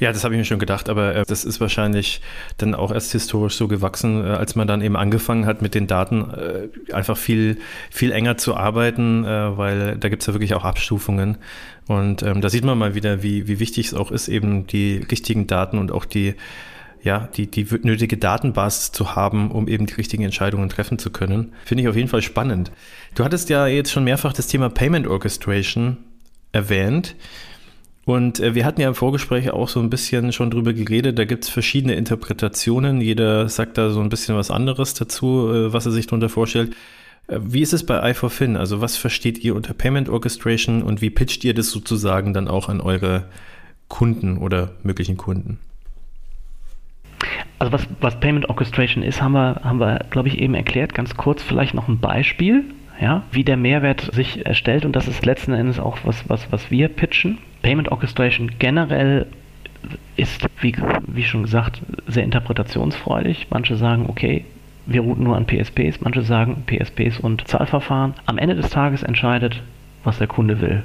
[0.00, 2.20] Ja, das habe ich mir schon gedacht, aber äh, das ist wahrscheinlich
[2.58, 5.86] dann auch erst historisch so gewachsen, äh, als man dann eben angefangen hat, mit den
[5.86, 7.58] Daten äh, einfach viel,
[7.90, 11.38] viel enger zu arbeiten, äh, weil da gibt es ja wirklich auch Abstufungen.
[11.86, 15.04] Und ähm, da sieht man mal wieder, wie, wie wichtig es auch ist, eben die
[15.10, 16.34] richtigen Daten und auch die,
[17.02, 21.52] ja, die, die nötige Datenbasis zu haben, um eben die richtigen Entscheidungen treffen zu können.
[21.64, 22.72] Finde ich auf jeden Fall spannend.
[23.14, 25.98] Du hattest ja jetzt schon mehrfach das Thema Payment Orchestration
[26.52, 27.16] erwähnt.
[28.06, 31.18] Und äh, wir hatten ja im Vorgespräch auch so ein bisschen schon drüber geredet.
[31.18, 33.00] Da gibt es verschiedene Interpretationen.
[33.00, 36.74] Jeder sagt da so ein bisschen was anderes dazu, äh, was er sich darunter vorstellt.
[37.28, 38.56] Äh, wie ist es bei i4Fin?
[38.56, 42.68] Also was versteht ihr unter Payment Orchestration und wie pitcht ihr das sozusagen dann auch
[42.68, 43.28] an eure
[43.88, 45.58] Kunden oder möglichen Kunden?
[47.58, 50.94] Also was, was Payment Orchestration ist, haben wir, haben wir, glaube ich, eben erklärt.
[50.94, 52.64] Ganz kurz vielleicht noch ein Beispiel,
[53.00, 54.84] ja, wie der Mehrwert sich erstellt.
[54.84, 57.38] Und das ist letzten Endes auch was, was, was wir pitchen.
[57.62, 59.26] Payment Orchestration generell
[60.16, 63.46] ist, wie, wie schon gesagt, sehr interpretationsfreudig.
[63.50, 64.44] Manche sagen, okay,
[64.86, 68.14] wir routen nur an PSPs, manche sagen PSPs und Zahlverfahren.
[68.26, 69.62] Am Ende des Tages entscheidet,
[70.02, 70.82] was der Kunde will.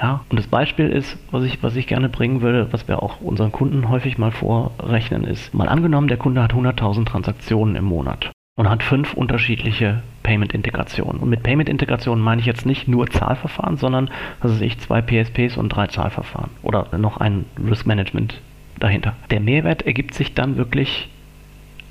[0.00, 3.20] Ja, und das Beispiel ist, was ich, was ich gerne bringen würde, was wir auch
[3.20, 8.30] unseren Kunden häufig mal vorrechnen, ist, mal angenommen, der Kunde hat 100.000 Transaktionen im Monat
[8.56, 11.20] und hat fünf unterschiedliche Payment-Integrationen.
[11.20, 14.10] Und mit Payment-Integrationen meine ich jetzt nicht nur Zahlverfahren, sondern,
[14.40, 18.40] was weiß ich, zwei PSPs und drei Zahlverfahren oder noch ein Risk-Management
[18.78, 19.16] dahinter.
[19.30, 21.08] Der Mehrwert ergibt sich dann wirklich,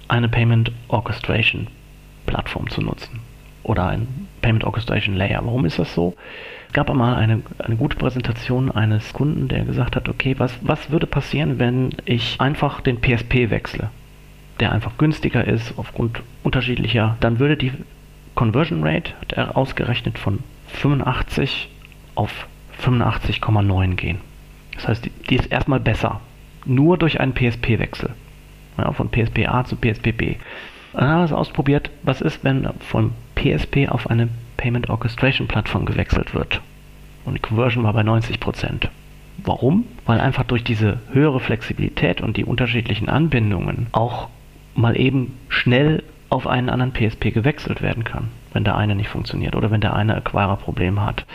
[0.09, 1.67] eine Payment Orchestration
[2.25, 3.21] Plattform zu nutzen
[3.63, 5.41] oder ein Payment Orchestration Layer.
[5.43, 6.15] Warum ist das so?
[6.67, 10.91] Es gab einmal eine, eine gute Präsentation eines Kunden, der gesagt hat, okay, was, was
[10.91, 13.89] würde passieren, wenn ich einfach den PSP wechsle,
[14.59, 17.71] der einfach günstiger ist aufgrund unterschiedlicher, dann würde die
[18.35, 21.69] Conversion Rate, hat er ausgerechnet, von 85
[22.15, 22.47] auf
[22.83, 24.19] 85,9 gehen.
[24.75, 26.21] Das heißt, die, die ist erstmal besser,
[26.65, 28.11] nur durch einen PSP-Wechsel,
[28.81, 30.35] ja, von PSP-A zu PSP-B.
[30.93, 35.85] Dann haben wir es ausprobiert, was ist, wenn von PSP auf eine Payment Orchestration Plattform
[35.85, 36.61] gewechselt wird.
[37.25, 38.89] Und die Conversion war bei 90%.
[39.37, 39.85] Warum?
[40.05, 44.29] Weil einfach durch diese höhere Flexibilität und die unterschiedlichen Anbindungen auch
[44.75, 49.55] mal eben schnell auf einen anderen PSP gewechselt werden kann, wenn der eine nicht funktioniert
[49.55, 51.25] oder wenn der eine Acquirer Probleme hat.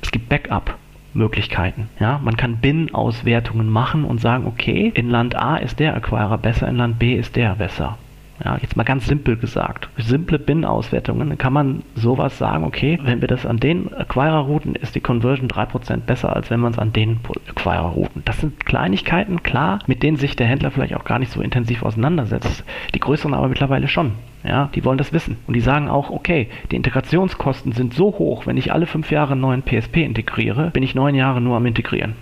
[0.00, 0.76] Es gibt Backup.
[1.14, 1.88] Möglichkeiten.
[2.00, 6.68] Ja, man kann BIN-Auswertungen machen und sagen, okay, in Land A ist der Acquirer besser,
[6.68, 7.98] in Land B ist der besser.
[8.44, 9.88] Ja, jetzt mal ganz simpel gesagt.
[9.98, 14.96] Simple Bin-Auswertungen kann man sowas sagen, okay, wenn wir das an den Acquirer routen, ist
[14.96, 18.22] die Conversion 3% besser, als wenn man es an den Acquirer routen.
[18.24, 21.82] Das sind Kleinigkeiten, klar, mit denen sich der Händler vielleicht auch gar nicht so intensiv
[21.84, 22.64] auseinandersetzt.
[22.94, 24.12] Die größeren aber mittlerweile schon.
[24.44, 25.36] Ja, die wollen das wissen.
[25.46, 29.32] Und die sagen auch, okay, die Integrationskosten sind so hoch, wenn ich alle fünf Jahre
[29.32, 32.14] einen neuen PSP integriere, bin ich neun Jahre nur am Integrieren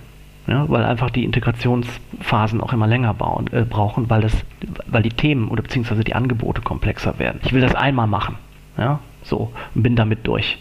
[0.50, 4.44] ja, weil einfach die Integrationsphasen auch immer länger bauen, äh, brauchen, weil, das,
[4.86, 7.40] weil die Themen oder beziehungsweise die Angebote komplexer werden.
[7.44, 8.36] Ich will das einmal machen,
[8.76, 10.58] ja, so, und bin damit durch.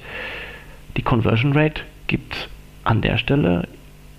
[0.96, 2.50] Die Conversion Rate gibt
[2.84, 3.68] an der Stelle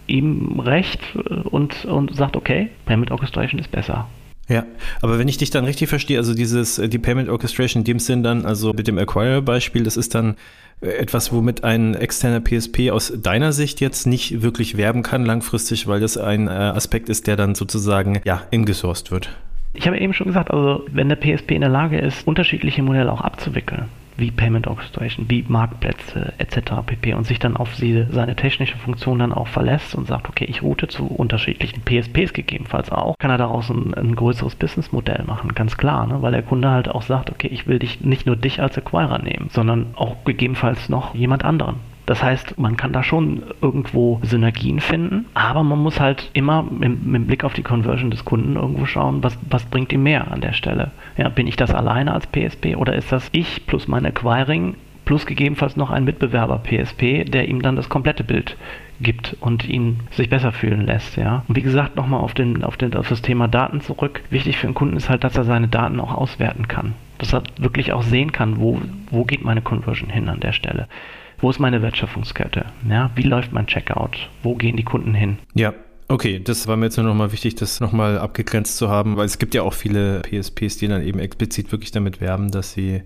[0.07, 4.09] ihm recht äh, und, und sagt, okay, Payment Orchestration ist besser.
[4.51, 4.65] Ja,
[5.01, 7.99] aber wenn ich dich dann richtig verstehe, also dieses, äh, die Payment Orchestration in dem
[8.01, 10.35] Sinn dann, also mit dem Acquire-Beispiel, das ist dann
[10.81, 15.87] äh, etwas, womit ein externer PSP aus deiner Sicht jetzt nicht wirklich werben kann langfristig,
[15.87, 19.31] weil das ein äh, Aspekt ist, der dann sozusagen, ja, ingesourced wird.
[19.73, 23.13] Ich habe eben schon gesagt, also wenn der PSP in der Lage ist, unterschiedliche Modelle
[23.13, 23.85] auch abzuwickeln,
[24.21, 26.73] wie Payment Orchestration, wie Marktplätze etc.
[26.87, 27.15] pp.
[27.15, 30.63] und sich dann auf sie, seine technische Funktion dann auch verlässt und sagt, okay, ich
[30.63, 35.77] route zu unterschiedlichen PSPs gegebenenfalls auch, kann er daraus ein, ein größeres Businessmodell machen, ganz
[35.77, 36.23] klar, ne?
[36.23, 39.19] weil der Kunde halt auch sagt, okay, ich will dich nicht nur dich als Acquirer
[39.19, 41.77] nehmen, sondern auch gegebenenfalls noch jemand anderen.
[42.11, 47.07] Das heißt, man kann da schon irgendwo Synergien finden, aber man muss halt immer mit,
[47.07, 50.41] mit Blick auf die Conversion des Kunden irgendwo schauen, was, was bringt ihm mehr an
[50.41, 50.91] der Stelle.
[51.21, 55.27] Ja, bin ich das alleine als PSP oder ist das ich plus mein Acquiring plus
[55.27, 58.57] gegebenenfalls noch ein Mitbewerber PSP, der ihm dann das komplette Bild
[59.03, 61.45] gibt und ihn sich besser fühlen lässt, ja.
[61.47, 64.23] Und wie gesagt, nochmal auf, den, auf, den, auf das Thema Daten zurück.
[64.31, 66.95] Wichtig für den Kunden ist halt, dass er seine Daten auch auswerten kann.
[67.19, 68.81] Dass er wirklich auch sehen kann, wo,
[69.11, 70.89] wo geht meine Conversion hin an der Stelle.
[71.39, 72.65] Wo ist meine Wertschöpfungskette?
[72.89, 74.31] Ja, wie läuft mein Checkout?
[74.43, 75.39] Wo gehen die Kunden hin?
[75.53, 75.75] Ja,
[76.11, 79.39] Okay, das war mir jetzt nur nochmal wichtig, das nochmal abgegrenzt zu haben, weil es
[79.39, 83.03] gibt ja auch viele PSPs, die dann eben explizit wirklich damit werben, dass sie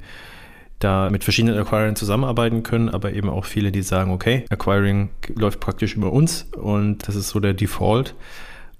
[0.78, 5.60] da mit verschiedenen Acquirern zusammenarbeiten können, aber eben auch viele, die sagen, okay, Acquiring läuft
[5.60, 8.14] praktisch über uns und das ist so der Default.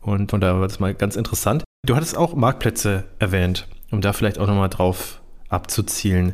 [0.01, 1.63] Und von daher war das mal ganz interessant.
[1.87, 6.33] Du hattest auch Marktplätze erwähnt, um da vielleicht auch nochmal drauf abzuzielen.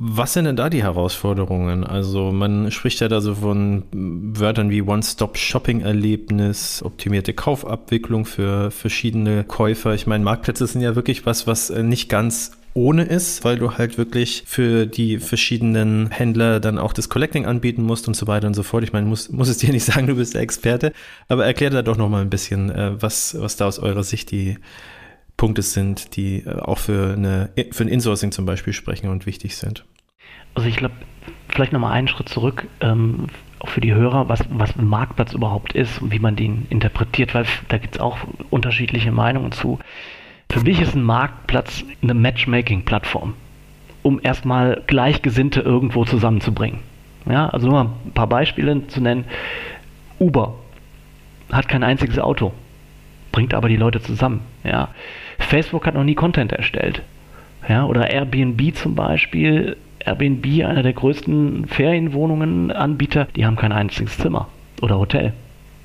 [0.00, 1.82] Was sind denn da die Herausforderungen?
[1.82, 9.94] Also man spricht ja da so von Wörtern wie One-Stop-Shopping-Erlebnis, optimierte Kaufabwicklung für verschiedene Käufer.
[9.94, 13.98] Ich meine, Marktplätze sind ja wirklich was, was nicht ganz ohne ist, weil du halt
[13.98, 18.54] wirklich für die verschiedenen Händler dann auch das Collecting anbieten musst und so weiter und
[18.54, 18.84] so fort.
[18.84, 20.92] Ich meine, muss, muss es dir nicht sagen, du bist der Experte,
[21.26, 24.30] aber erklär da doch noch mal ein bisschen, äh, was, was da aus eurer Sicht
[24.30, 24.58] die
[25.38, 29.56] Punkte sind, die äh, auch für, eine, für ein Insourcing zum Beispiel sprechen und wichtig
[29.56, 29.86] sind.
[30.54, 30.94] Also ich glaube,
[31.48, 33.28] vielleicht nochmal einen Schritt zurück, ähm,
[33.60, 37.34] auch für die Hörer, was, was ein Marktplatz überhaupt ist und wie man den interpretiert,
[37.34, 38.18] weil da gibt es auch
[38.50, 39.78] unterschiedliche Meinungen zu.
[40.50, 43.34] Für mich ist ein Marktplatz eine Matchmaking-Plattform.
[44.02, 46.80] um erstmal Gleichgesinnte irgendwo zusammenzubringen.
[47.28, 49.24] Ja, also nur mal ein paar Beispiele zu nennen.
[50.18, 50.54] Uber
[51.52, 52.52] hat kein einziges Auto,
[53.32, 54.40] bringt aber die Leute zusammen.
[54.64, 54.88] Ja.
[55.38, 57.02] Facebook hat noch nie Content erstellt.
[57.68, 59.76] Ja, oder Airbnb zum Beispiel.
[60.00, 64.48] Airbnb, einer der größten Ferienwohnungen-Anbieter, die haben kein einziges Zimmer
[64.80, 65.32] oder Hotel.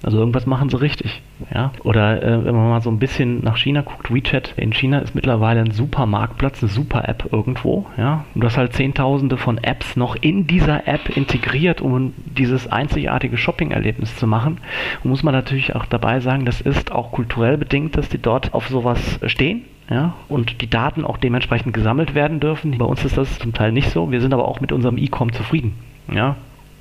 [0.03, 1.21] Also irgendwas machen sie richtig.
[1.53, 1.71] Ja?
[1.83, 5.15] Oder äh, wenn man mal so ein bisschen nach China guckt, WeChat in China ist
[5.15, 7.85] mittlerweile ein super Marktplatz, eine super App irgendwo.
[7.97, 8.25] Ja?
[8.35, 13.37] Und du hast halt Zehntausende von Apps noch in dieser App integriert, um dieses einzigartige
[13.37, 14.59] Shopping-Erlebnis zu machen.
[15.03, 18.53] Und muss man natürlich auch dabei sagen, das ist auch kulturell bedingt, dass die dort
[18.53, 19.63] auf sowas stehen.
[19.89, 22.77] Ja, und die Daten auch dementsprechend gesammelt werden dürfen.
[22.77, 24.11] Bei uns ist das zum Teil nicht so.
[24.11, 25.73] Wir sind aber auch mit unserem E-Com zufrieden.
[26.11, 26.37] Ja,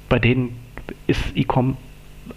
[0.09, 0.57] bei denen
[1.09, 1.77] ist E-Com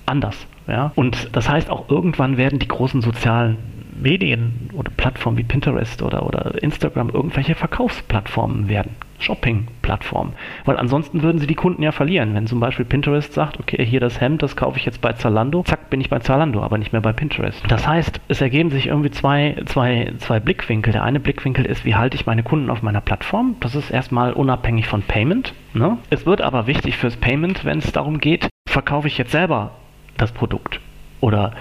[0.06, 0.48] anders.
[0.68, 0.92] Ja?
[0.96, 3.58] Und das heißt, auch irgendwann werden die großen sozialen
[3.96, 8.92] Medien oder Plattformen wie Pinterest oder, oder Instagram irgendwelche Verkaufsplattformen werden.
[9.20, 10.34] Shopping-Plattformen.
[10.66, 12.34] Weil ansonsten würden sie die Kunden ja verlieren.
[12.34, 15.64] Wenn zum Beispiel Pinterest sagt, okay, hier das Hemd, das kaufe ich jetzt bei Zalando,
[15.64, 17.64] zack, bin ich bei Zalando, aber nicht mehr bei Pinterest.
[17.70, 20.92] Das heißt, es ergeben sich irgendwie zwei, zwei, zwei Blickwinkel.
[20.92, 23.56] Der eine Blickwinkel ist, wie halte ich meine Kunden auf meiner Plattform?
[23.62, 25.54] Das ist erstmal unabhängig von Payment.
[25.74, 25.98] Ne?
[26.10, 29.72] Es wird aber wichtig fürs Payment, wenn es darum geht, verkaufe ich jetzt selber
[30.18, 30.80] das Produkt?
[31.22, 31.54] Oder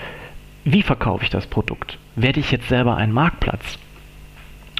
[0.64, 1.98] wie verkaufe ich das Produkt?
[2.16, 3.78] Werde ich jetzt selber ein Marktplatz?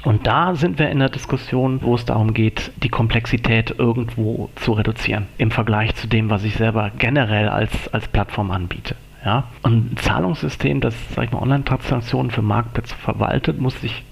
[0.03, 4.73] Und da sind wir in der Diskussion, wo es darum geht, die Komplexität irgendwo zu
[4.73, 8.95] reduzieren im Vergleich zu dem, was ich selber generell als, als Plattform anbiete.
[9.25, 9.45] Ja?
[9.63, 14.03] Und ein Zahlungssystem, das sag ich mal, Online-Transaktionen für Marktplätze verwaltet, muss sich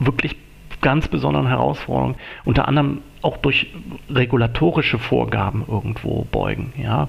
[0.00, 0.36] wirklich
[0.80, 3.72] ganz besonderen Herausforderungen, unter anderem auch durch
[4.10, 6.72] regulatorische Vorgaben irgendwo beugen.
[6.76, 7.08] Ja?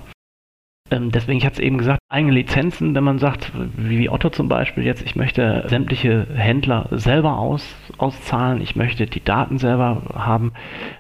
[0.90, 4.48] Ähm, deswegen, ich hatte es eben gesagt, eigene Lizenzen, wenn man sagt, wie Otto zum
[4.48, 10.54] Beispiel jetzt, ich möchte sämtliche Händler selber aus, auszahlen, ich möchte die Daten selber haben,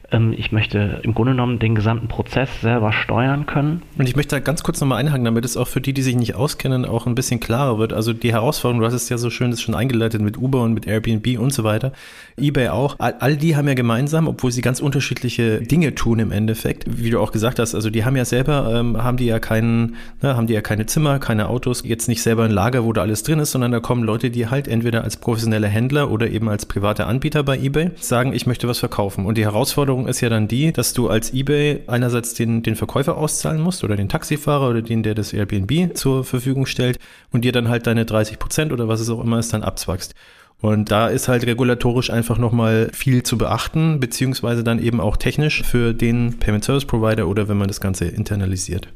[0.09, 3.81] ich möchte im Grunde genommen den gesamten Prozess selber steuern können.
[3.97, 6.15] Und ich möchte da ganz kurz nochmal einhaken, damit es auch für die, die sich
[6.15, 7.91] nicht auskennen, auch ein bisschen klarer wird.
[7.91, 10.73] Also die Herausforderung, du hast es ja so schön das schon eingeleitet mit Uber und
[10.73, 11.91] mit Airbnb und so weiter,
[12.37, 12.95] eBay auch.
[12.99, 17.09] All, all die haben ja gemeinsam, obwohl sie ganz unterschiedliche Dinge tun im Endeffekt, wie
[17.09, 20.37] du auch gesagt hast, also die haben ja selber, ähm, haben die ja keinen, ne,
[20.37, 23.23] haben die ja keine Zimmer, keine Autos, jetzt nicht selber ein Lager, wo da alles
[23.23, 26.65] drin ist, sondern da kommen Leute, die halt entweder als professionelle Händler oder eben als
[26.65, 29.25] private Anbieter bei eBay sagen, ich möchte was verkaufen.
[29.25, 32.75] Und die Herausforderung Herausforderung ist ja dann die, dass du als eBay einerseits den, den
[32.75, 36.99] Verkäufer auszahlen musst oder den Taxifahrer oder den, der das Airbnb zur Verfügung stellt
[37.31, 40.13] und dir dann halt deine 30 Prozent oder was es auch immer ist, dann abzwackst.
[40.59, 45.61] Und da ist halt regulatorisch einfach nochmal viel zu beachten, beziehungsweise dann eben auch technisch
[45.63, 48.87] für den Payment Service Provider oder wenn man das Ganze internalisiert.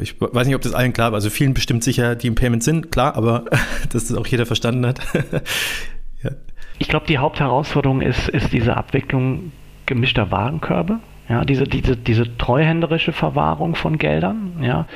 [0.00, 1.16] Ich weiß nicht, ob das allen klar war.
[1.16, 3.44] Also vielen bestimmt sicher, die im Payment sind, klar, aber
[3.92, 5.00] dass das auch jeder verstanden hat.
[6.22, 6.30] ja.
[6.78, 9.52] Ich glaube, die Hauptherausforderung ist, ist diese Abwicklung
[9.86, 14.86] gemischter Warenkörbe, ja, diese, diese, diese treuhänderische Verwahrung von Geldern, ja,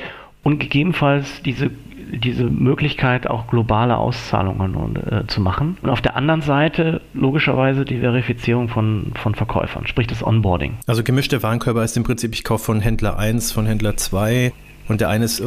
[0.43, 1.69] und gegebenenfalls diese,
[2.11, 5.77] diese Möglichkeit, auch globale Auszahlungen äh, zu machen.
[5.81, 10.77] Und auf der anderen Seite logischerweise die Verifizierung von, von Verkäufern, sprich das Onboarding.
[10.85, 14.53] Also gemischte Warenkörbe ist im Prinzip, ich kaufe von Händler 1, von Händler 2
[14.87, 15.45] und der eine ist äh,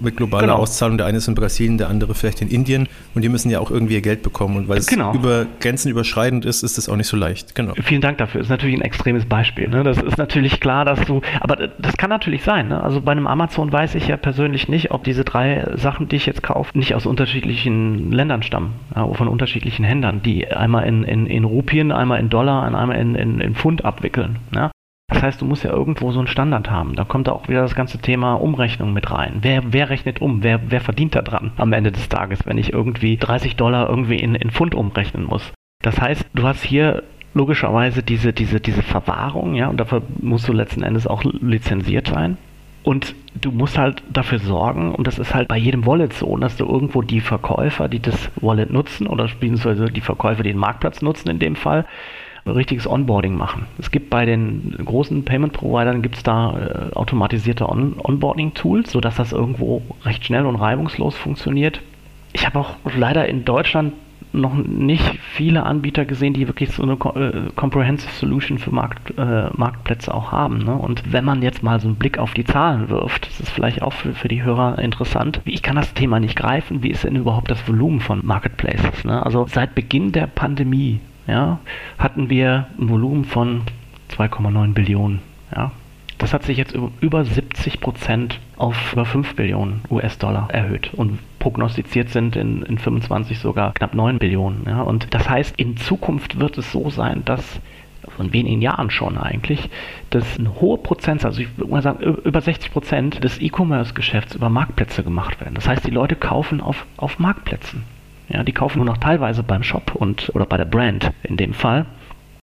[0.00, 0.58] mit globaler genau.
[0.58, 2.88] Auszahlung, der eine ist in Brasilien, der andere vielleicht in Indien.
[3.14, 4.56] Und die müssen ja auch irgendwie ihr Geld bekommen.
[4.56, 5.14] Und weil es genau.
[5.14, 7.54] über Grenzen überschreitend ist, ist das auch nicht so leicht.
[7.54, 7.74] Genau.
[7.82, 8.40] Vielen Dank dafür.
[8.40, 9.68] Das ist natürlich ein extremes Beispiel.
[9.68, 9.82] Ne?
[9.82, 12.68] Das ist natürlich klar, dass du, aber das kann natürlich sein.
[12.68, 12.82] Ne?
[12.82, 16.26] Also bei einem Amazon weiß ich ja persönlich nicht, ob diese drei Sachen, die ich
[16.26, 18.74] jetzt kaufe, nicht aus unterschiedlichen Ländern stammen.
[18.94, 22.98] Ja, von unterschiedlichen Händlern, die einmal in, in, in Rupien, einmal in Dollar und einmal
[22.98, 24.36] in, in, in Pfund abwickeln.
[24.54, 24.70] Ja?
[25.12, 26.94] Das heißt, du musst ja irgendwo so einen Standard haben.
[26.96, 29.38] Da kommt auch wieder das ganze Thema Umrechnung mit rein.
[29.42, 30.42] Wer, wer rechnet um?
[30.42, 34.16] Wer, wer verdient da dran am Ende des Tages, wenn ich irgendwie 30 Dollar irgendwie
[34.16, 35.52] in, in Pfund umrechnen muss?
[35.82, 37.02] Das heißt, du hast hier
[37.34, 42.36] logischerweise diese, diese, diese Verwahrung, ja, und dafür musst du letzten Endes auch lizenziert sein.
[42.82, 46.56] Und du musst halt dafür sorgen, und das ist halt bei jedem Wallet so, dass
[46.56, 51.00] du irgendwo die Verkäufer, die das Wallet nutzen, oder beziehungsweise die Verkäufer, die den Marktplatz
[51.00, 51.86] nutzen in dem Fall,
[52.46, 53.66] richtiges Onboarding machen.
[53.78, 59.32] Es gibt bei den großen Payment-Providern gibt es da äh, automatisierte On Onboarding-Tools, sodass das
[59.32, 61.80] irgendwo recht schnell und reibungslos funktioniert.
[62.32, 63.92] Ich habe auch leider in Deutschland
[64.32, 69.50] noch nicht viele Anbieter gesehen, die wirklich so eine äh, Comprehensive Solution für Markt, äh,
[69.52, 70.64] Marktplätze auch haben.
[70.64, 70.74] Ne?
[70.74, 73.82] Und wenn man jetzt mal so einen Blick auf die Zahlen wirft, das ist vielleicht
[73.82, 77.16] auch für, für die Hörer interessant, ich kann das Thema nicht greifen, wie ist denn
[77.16, 79.04] überhaupt das Volumen von Marketplaces?
[79.04, 79.22] Ne?
[79.24, 81.58] Also seit Beginn der Pandemie ja,
[81.98, 83.62] hatten wir ein Volumen von
[84.10, 85.20] 2,9 Billionen.
[85.54, 85.72] Ja.
[86.18, 92.10] Das hat sich jetzt über 70 Prozent auf über 5 Billionen US-Dollar erhöht und prognostiziert
[92.10, 94.64] sind in, in 25 sogar knapp 9 Billionen.
[94.66, 94.82] Ja.
[94.82, 97.60] Und das heißt, in Zukunft wird es so sein, dass
[98.16, 99.70] von wenigen Jahren schon eigentlich,
[100.10, 104.48] dass eine hohe Prozent, also ich würde mal sagen, über 60 Prozent des E-Commerce-Geschäfts über
[104.48, 105.54] Marktplätze gemacht werden.
[105.54, 107.84] Das heißt, die Leute kaufen auf, auf Marktplätzen.
[108.28, 111.54] Ja, die kaufen nur noch teilweise beim Shop und oder bei der Brand in dem
[111.54, 111.86] Fall,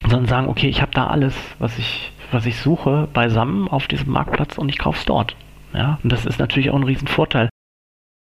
[0.03, 4.13] sondern sagen, okay, ich habe da alles, was ich, was ich suche, beisammen auf diesem
[4.13, 5.37] Marktplatz und ich kaufe es dort.
[5.73, 7.49] Ja, und das ist natürlich auch ein Riesenvorteil.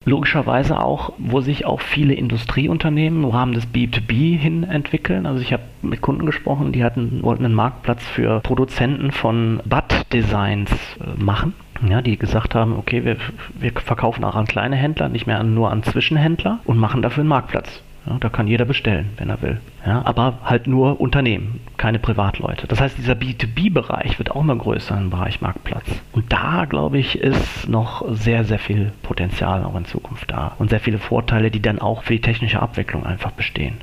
[0.07, 5.25] Logischerweise auch, wo sich auch viele Industrieunternehmen im Rahmen des B2B hin entwickeln.
[5.25, 10.71] Also ich habe mit Kunden gesprochen, die hatten, wollten einen Marktplatz für Produzenten von Bad-Designs
[10.99, 11.53] äh, machen.
[11.87, 13.17] Ja, die gesagt haben, okay, wir,
[13.53, 17.21] wir verkaufen auch an kleine Händler, nicht mehr an, nur an Zwischenhändler und machen dafür
[17.21, 17.81] einen Marktplatz.
[18.07, 19.59] Ja, da kann jeder bestellen, wenn er will.
[19.85, 22.67] Ja, aber halt nur Unternehmen, keine Privatleute.
[22.67, 25.85] Das heißt, dieser B2B-Bereich wird auch immer größer im Bereich Marktplatz.
[26.11, 30.53] Und da, glaube ich, ist noch sehr, sehr viel Potenzial auch in Zukunft da.
[30.59, 33.77] Und sehr viele Vorteile, die dann auch für die technische Abwicklung einfach bestehen.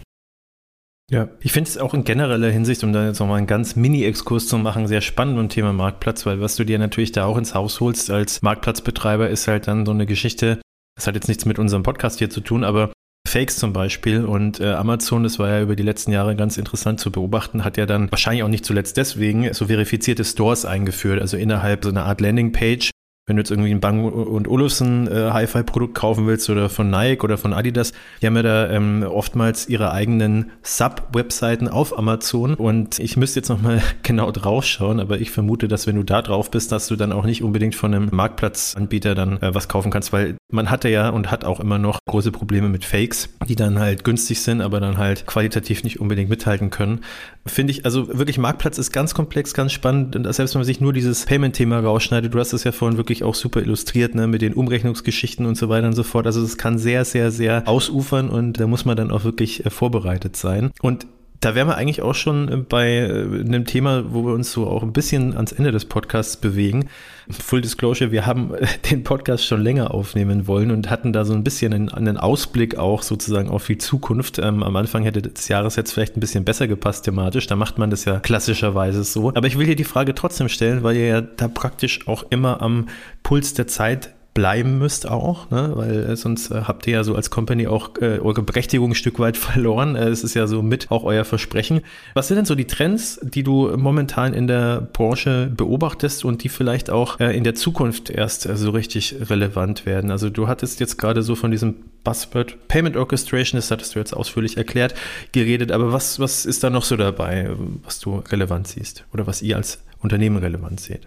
[1.13, 4.49] Ja, ich finde es auch in genereller Hinsicht, um da jetzt nochmal einen ganz Mini-Exkurs
[4.49, 7.55] zu machen, sehr spannend beim Thema Marktplatz, weil was du dir natürlich da auch ins
[7.55, 10.63] Haus holst als Marktplatzbetreiber ist halt dann so eine Geschichte,
[10.97, 12.95] das hat jetzt nichts mit unserem Podcast hier zu tun, aber
[13.29, 16.99] Fakes zum Beispiel und äh, Amazon, das war ja über die letzten Jahre ganz interessant
[16.99, 21.37] zu beobachten, hat ja dann wahrscheinlich auch nicht zuletzt deswegen so verifizierte Stores eingeführt, also
[21.37, 22.91] innerhalb so einer Art Landingpage,
[23.27, 27.23] wenn du jetzt irgendwie ein Bang und Olufsen äh, Hi-Fi-Produkt kaufen willst oder von Nike
[27.23, 32.99] oder von Adidas, die haben ja da ähm, oftmals ihre eigenen Sub-Webseiten auf Amazon und
[32.99, 36.51] ich müsste jetzt nochmal genau drauf schauen, aber ich vermute, dass wenn du da drauf
[36.51, 40.13] bist, dass du dann auch nicht unbedingt von einem Marktplatzanbieter dann äh, was kaufen kannst,
[40.13, 43.79] weil man hatte ja und hat auch immer noch große Probleme mit Fakes, die dann
[43.79, 47.03] halt günstig sind, aber dann halt qualitativ nicht unbedingt mithalten können.
[47.47, 50.81] Finde ich, also wirklich Marktplatz ist ganz komplex, ganz spannend und selbst wenn man sich
[50.81, 54.27] nur dieses Payment-Thema rausschneidet, du hast es ja vorhin wirklich wirklich auch super illustriert, ne,
[54.27, 56.27] mit den Umrechnungsgeschichten und so weiter und so fort.
[56.27, 59.71] Also es kann sehr, sehr, sehr ausufern und da muss man dann auch wirklich äh,
[59.71, 60.71] vorbereitet sein.
[60.81, 61.07] Und
[61.43, 64.67] da wären wir eigentlich auch schon äh, bei äh, einem Thema, wo wir uns so
[64.67, 66.89] auch ein bisschen ans Ende des Podcasts bewegen.
[67.29, 68.53] Full Disclosure, wir haben
[68.91, 73.03] den Podcast schon länger aufnehmen wollen und hatten da so ein bisschen einen, Ausblick auch
[73.03, 74.39] sozusagen auf die Zukunft.
[74.39, 77.77] Ähm, am Anfang hätte das Jahres jetzt vielleicht ein bisschen besser gepasst thematisch, da macht
[77.77, 79.31] man das ja klassischerweise so.
[79.31, 82.63] Aber ich will hier die Frage trotzdem stellen, weil ihr ja da praktisch auch immer
[82.63, 82.89] am
[83.25, 85.73] Puls der Zeit bleiben müsst auch, ne?
[85.75, 88.95] weil äh, sonst äh, habt ihr ja so als Company auch äh, eure Berechtigung ein
[88.95, 89.95] Stück weit verloren.
[89.95, 91.83] Äh, es ist ja so mit auch euer Versprechen.
[92.15, 96.49] Was sind denn so die Trends, die du momentan in der Branche beobachtest und die
[96.49, 100.11] vielleicht auch äh, in der Zukunft erst äh, so richtig relevant werden?
[100.11, 104.15] Also du hattest jetzt gerade so von diesem Buzzword Payment Orchestration, das hattest du jetzt
[104.17, 104.95] ausführlich erklärt,
[105.33, 107.51] geredet, aber was, was ist da noch so dabei,
[107.85, 111.07] was du relevant siehst oder was ihr als Unternehmen relevant seht?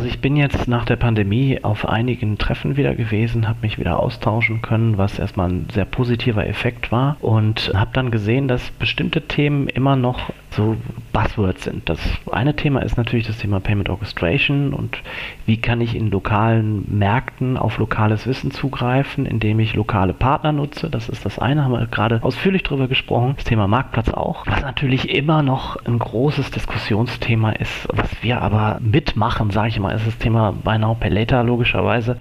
[0.00, 4.00] Also ich bin jetzt nach der Pandemie auf einigen Treffen wieder gewesen, habe mich wieder
[4.00, 9.28] austauschen können, was erstmal ein sehr positiver Effekt war und habe dann gesehen, dass bestimmte
[9.28, 10.76] Themen immer noch so
[11.12, 11.88] Buzzwords sind.
[11.88, 14.98] Das eine Thema ist natürlich das Thema Payment Orchestration und
[15.46, 20.90] wie kann ich in lokalen Märkten auf lokales Wissen zugreifen, indem ich lokale Partner nutze.
[20.90, 23.34] Das ist das eine, haben wir gerade ausführlich darüber gesprochen.
[23.36, 24.46] Das Thema Marktplatz auch.
[24.46, 29.94] Was natürlich immer noch ein großes Diskussionsthema ist, was wir aber mitmachen, sage ich mal,
[29.94, 32.20] ist das Thema Buy Now Later logischerweise.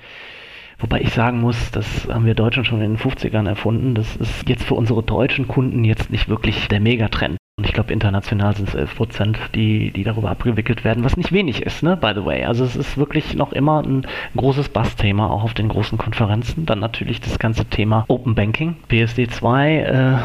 [0.79, 3.95] Wobei ich sagen muss, das haben wir Deutschen schon in den 50ern erfunden.
[3.95, 7.38] Das ist jetzt für unsere deutschen Kunden jetzt nicht wirklich der Megatrend.
[7.59, 11.33] Und ich glaube, international sind es 11 Prozent, die, die darüber abgewickelt werden, was nicht
[11.33, 12.45] wenig ist, ne, by the way.
[12.45, 16.65] Also es ist wirklich noch immer ein großes Bass-Thema, auch auf den großen Konferenzen.
[16.65, 20.17] Dann natürlich das ganze Thema Open Banking, PSD 2, äh,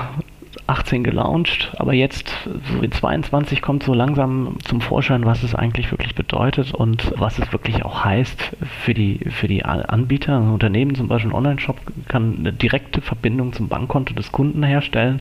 [0.68, 2.32] 18 gelauncht, aber jetzt
[2.72, 7.40] so in 22 kommt so langsam zum Vorschein, was es eigentlich wirklich bedeutet und was
[7.40, 10.36] es wirklich auch heißt für die, für die Anbieter.
[10.36, 15.18] Ein Unternehmen, zum Beispiel ein Online-Shop, kann eine direkte Verbindung zum Bankkonto des Kunden herstellen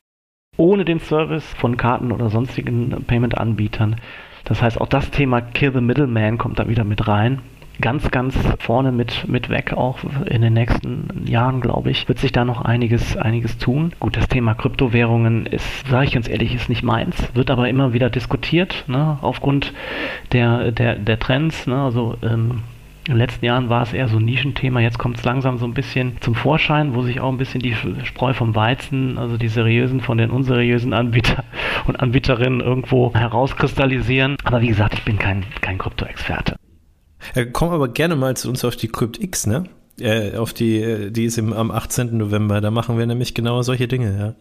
[0.56, 3.96] ohne den Service von Karten oder sonstigen Payment-Anbietern.
[4.44, 7.40] Das heißt, auch das Thema Kill the Middleman kommt da wieder mit rein.
[7.80, 12.30] Ganz, ganz vorne mit, mit weg, auch in den nächsten Jahren, glaube ich, wird sich
[12.30, 13.92] da noch einiges, einiges tun.
[13.98, 17.92] Gut, das Thema Kryptowährungen ist, sage ich ganz ehrlich, ist nicht meins, wird aber immer
[17.92, 19.72] wieder diskutiert, ne, aufgrund
[20.30, 21.66] der, der, der Trends.
[21.66, 22.62] Ne, also ähm,
[23.06, 25.66] in den letzten Jahren war es eher so ein Nischenthema, jetzt kommt es langsam so
[25.66, 29.48] ein bisschen zum Vorschein, wo sich auch ein bisschen die Spreu vom Weizen, also die
[29.48, 31.44] seriösen von den unseriösen Anbieter
[31.86, 34.36] und Anbieterinnen irgendwo herauskristallisieren.
[34.44, 36.56] Aber wie gesagt, ich bin kein, kein Krypto-Experte.
[37.34, 39.64] Ja, komm aber gerne mal zu uns auf die CryptX, ne?
[40.00, 42.16] Äh, auf die, die ist im, am 18.
[42.16, 42.60] November.
[42.60, 44.34] Da machen wir nämlich genau solche Dinge, ja.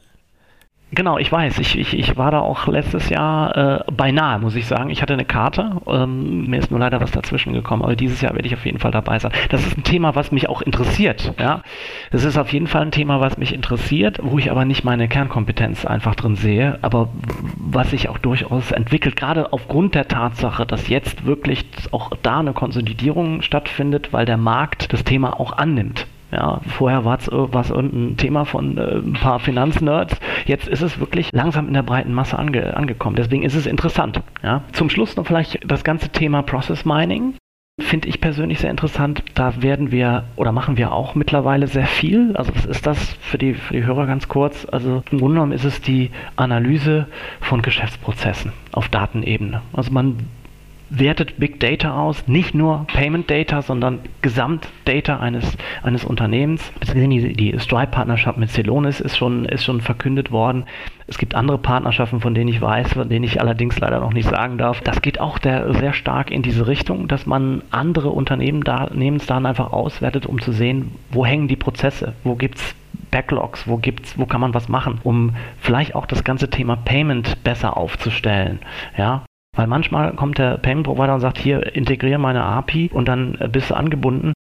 [0.96, 1.58] Genau, ich weiß.
[1.58, 4.92] Ich, ich, ich war da auch letztes Jahr äh, beinahe, muss ich sagen.
[4.92, 5.78] Ich hatte eine Karte.
[5.88, 8.78] Ähm, mir ist nur leider was dazwischen gekommen, aber dieses Jahr werde ich auf jeden
[8.78, 9.32] Fall dabei sein.
[9.50, 11.34] Das ist ein Thema, was mich auch interessiert.
[11.40, 11.64] Ja,
[12.12, 15.08] das ist auf jeden Fall ein Thema, was mich interessiert, wo ich aber nicht meine
[15.08, 17.10] Kernkompetenz einfach drin sehe, aber
[17.58, 22.54] was sich auch durchaus entwickelt, gerade aufgrund der Tatsache, dass jetzt wirklich auch da eine
[22.54, 26.06] Konsolidierung stattfindet, weil der Markt das Thema auch annimmt.
[26.34, 27.28] Ja, vorher war es
[27.70, 30.20] irgendein Thema von äh, ein paar Finanznerds.
[30.46, 33.16] Jetzt ist es wirklich langsam in der breiten Masse ange angekommen.
[33.16, 34.22] Deswegen ist es interessant.
[34.42, 34.64] Ja.
[34.72, 37.36] Zum Schluss noch vielleicht das ganze Thema Process Mining.
[37.80, 39.24] Finde ich persönlich sehr interessant.
[39.36, 42.36] Da werden wir oder machen wir auch mittlerweile sehr viel.
[42.36, 44.68] Also was ist das für die, für die Hörer ganz kurz?
[44.72, 47.08] Also im Grunde genommen ist es die Analyse
[47.42, 49.62] von Geschäftsprozessen auf Datenebene.
[49.74, 50.18] Also man
[51.00, 56.72] wertet Big Data aus, nicht nur Payment Data, sondern Gesamtdata eines, eines Unternehmens.
[56.94, 60.66] Die, die Stripe-Partnerschaft mit Celonis ist schon, ist schon verkündet worden.
[61.08, 64.30] Es gibt andere Partnerschaften, von denen ich weiß, von denen ich allerdings leider noch nicht
[64.30, 64.82] sagen darf.
[64.82, 70.26] Das geht auch der, sehr stark in diese Richtung, dass man andere Unternehmensdaten einfach auswertet,
[70.26, 72.76] um zu sehen, wo hängen die Prozesse, wo gibt es
[73.12, 77.44] Backlogs, wo gibt's, wo kann man was machen, um vielleicht auch das ganze Thema Payment
[77.44, 78.60] besser aufzustellen.
[78.98, 79.24] Ja,
[79.54, 83.70] weil manchmal kommt der Payment Provider und sagt, hier integriere meine API und dann bist
[83.70, 84.34] du angebunden.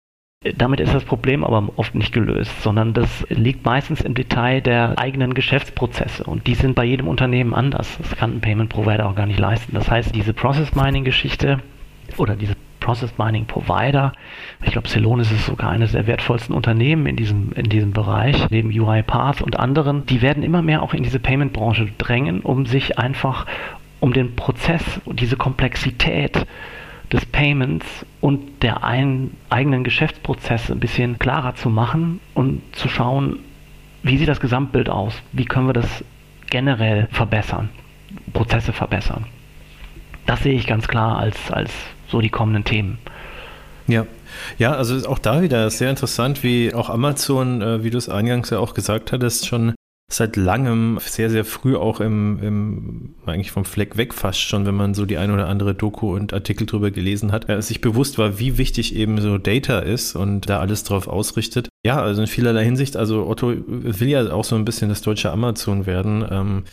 [0.58, 5.00] Damit ist das Problem aber oft nicht gelöst, sondern das liegt meistens im Detail der
[5.00, 7.98] eigenen Geschäftsprozesse und die sind bei jedem Unternehmen anders.
[7.98, 9.74] Das kann ein Payment Provider auch gar nicht leisten.
[9.74, 11.60] Das heißt, diese Process Mining Geschichte
[12.18, 14.12] oder diese Process Mining Provider,
[14.62, 18.78] ich glaube, Celonis ist sogar eines der wertvollsten Unternehmen in diesem, in diesem Bereich, neben
[18.78, 23.00] UiPath und anderen, die werden immer mehr auch in diese Payment Branche drängen, um sich
[23.00, 23.46] einfach
[24.04, 26.46] um den Prozess und diese Komplexität
[27.14, 27.86] des Payments
[28.20, 33.40] und der ein, eigenen Geschäftsprozesse ein bisschen klarer zu machen und zu schauen,
[34.02, 35.14] wie sieht das Gesamtbild aus?
[35.32, 36.04] Wie können wir das
[36.50, 37.70] generell verbessern,
[38.34, 39.26] Prozesse verbessern?
[40.26, 41.72] Das sehe ich ganz klar als, als
[42.10, 42.98] so die kommenden Themen.
[43.88, 44.06] Ja.
[44.58, 48.50] Ja, also auch da wieder sehr interessant, wie auch Amazon, äh, wie du es eingangs
[48.50, 49.74] ja auch gesagt hattest, schon
[50.10, 54.76] seit langem sehr, sehr früh auch im, im, eigentlich vom Fleck weg fast schon, wenn
[54.76, 58.18] man so die ein oder andere Doku und Artikel drüber gelesen hat, äh, sich bewusst
[58.18, 61.70] war, wie wichtig eben so Data ist und da alles drauf ausrichtet.
[61.86, 65.32] Ja, also in vielerlei Hinsicht, also Otto will ja auch so ein bisschen das deutsche
[65.32, 66.26] Amazon werden.
[66.30, 66.64] Ähm,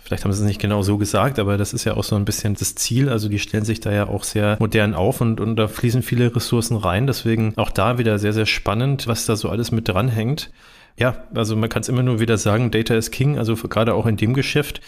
[0.00, 2.24] Vielleicht haben sie es nicht genau so gesagt, aber das ist ja auch so ein
[2.24, 3.08] bisschen das Ziel.
[3.08, 6.34] Also die stellen sich da ja auch sehr modern auf und, und da fließen viele
[6.34, 7.06] Ressourcen rein.
[7.06, 10.50] Deswegen auch da wieder sehr, sehr spannend, was da so alles mit dranhängt.
[10.98, 14.06] Ja, also man kann es immer nur wieder sagen, Data is King, also gerade auch
[14.06, 14.80] in dem Geschäft.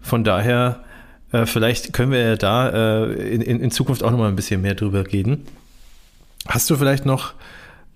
[0.00, 0.82] Von daher,
[1.30, 4.62] äh, vielleicht können wir ja da äh, in, in Zukunft auch noch mal ein bisschen
[4.62, 5.44] mehr drüber reden.
[6.46, 7.34] Hast du vielleicht noch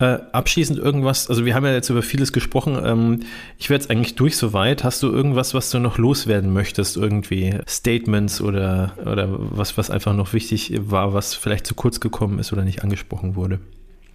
[0.01, 3.21] äh, abschließend irgendwas, also wir haben ja jetzt über vieles gesprochen, ähm,
[3.57, 4.85] ich werde jetzt eigentlich durch soweit.
[4.85, 10.13] Hast du irgendwas, was du noch loswerden möchtest, irgendwie Statements oder, oder was, was einfach
[10.13, 13.61] noch wichtig war, was vielleicht zu kurz gekommen ist oder nicht angesprochen wurde?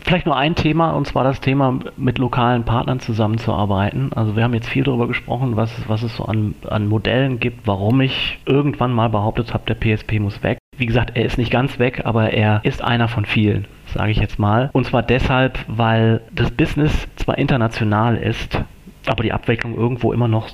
[0.07, 4.13] Vielleicht nur ein Thema, und zwar das Thema, mit lokalen Partnern zusammenzuarbeiten.
[4.13, 7.67] Also wir haben jetzt viel darüber gesprochen, was, was es so an, an Modellen gibt,
[7.67, 10.59] warum ich irgendwann mal behauptet habe, der PSP muss weg.
[10.77, 14.17] Wie gesagt, er ist nicht ganz weg, aber er ist einer von vielen, sage ich
[14.19, 14.69] jetzt mal.
[14.71, 18.61] Und zwar deshalb, weil das Business zwar international ist,
[19.07, 20.47] aber die Abwicklung irgendwo immer noch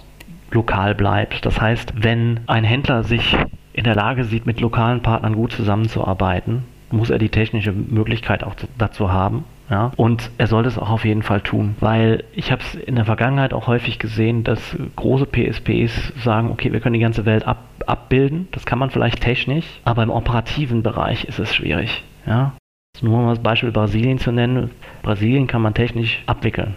[0.49, 1.45] lokal bleibt.
[1.45, 3.37] Das heißt, wenn ein Händler sich
[3.71, 6.63] in der Lage sieht, mit lokalen Partnern gut zusammenzuarbeiten,
[6.93, 9.43] muss er die technische Möglichkeit auch dazu haben.
[9.69, 12.95] Ja, und er sollte es auch auf jeden Fall tun, weil ich habe es in
[12.95, 17.47] der Vergangenheit auch häufig gesehen, dass große PSPs sagen, okay, wir können die ganze Welt
[17.47, 22.03] ab, abbilden, das kann man vielleicht technisch, aber im operativen Bereich ist es schwierig.
[22.25, 22.53] Ja,
[23.01, 24.69] nur mal das Beispiel Brasilien zu nennen.
[25.01, 26.75] Brasilien kann man technisch abwickeln.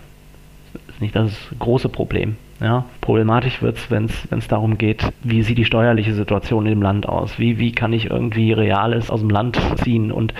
[0.72, 2.36] Das ist nicht das große Problem.
[2.60, 7.08] Ja, problematisch wird es, wenn es darum geht, wie sieht die steuerliche Situation dem Land
[7.08, 7.38] aus?
[7.38, 10.10] Wie, wie kann ich irgendwie Reales aus dem Land ziehen?
[10.10, 10.32] Und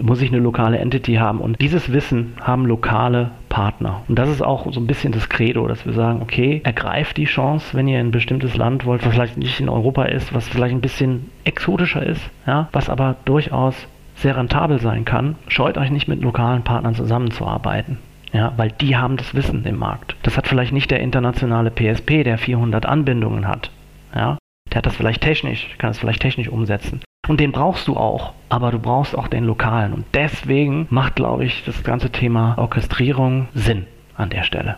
[0.00, 1.40] muss ich eine lokale Entity haben?
[1.40, 4.02] Und dieses Wissen haben lokale Partner.
[4.08, 7.24] Und das ist auch so ein bisschen das Credo, dass wir sagen, okay, ergreift die
[7.24, 10.48] Chance, wenn ihr in ein bestimmtes Land wollt, was vielleicht nicht in Europa ist, was
[10.48, 13.74] vielleicht ein bisschen exotischer ist, ja, was aber durchaus
[14.16, 15.36] sehr rentabel sein kann.
[15.48, 17.98] Scheut euch nicht mit lokalen Partnern zusammenzuarbeiten.
[18.32, 20.16] Ja, weil die haben das Wissen im Markt.
[20.22, 23.70] Das hat vielleicht nicht der internationale PSP, der 400 Anbindungen hat.
[24.14, 24.38] Ja,
[24.70, 27.00] der hat das vielleicht technisch, kann es vielleicht technisch umsetzen.
[27.28, 29.92] Und den brauchst du auch, aber du brauchst auch den lokalen.
[29.92, 34.76] Und deswegen macht, glaube ich, das ganze Thema Orchestrierung Sinn an der Stelle.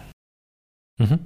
[0.98, 1.18] Mhm.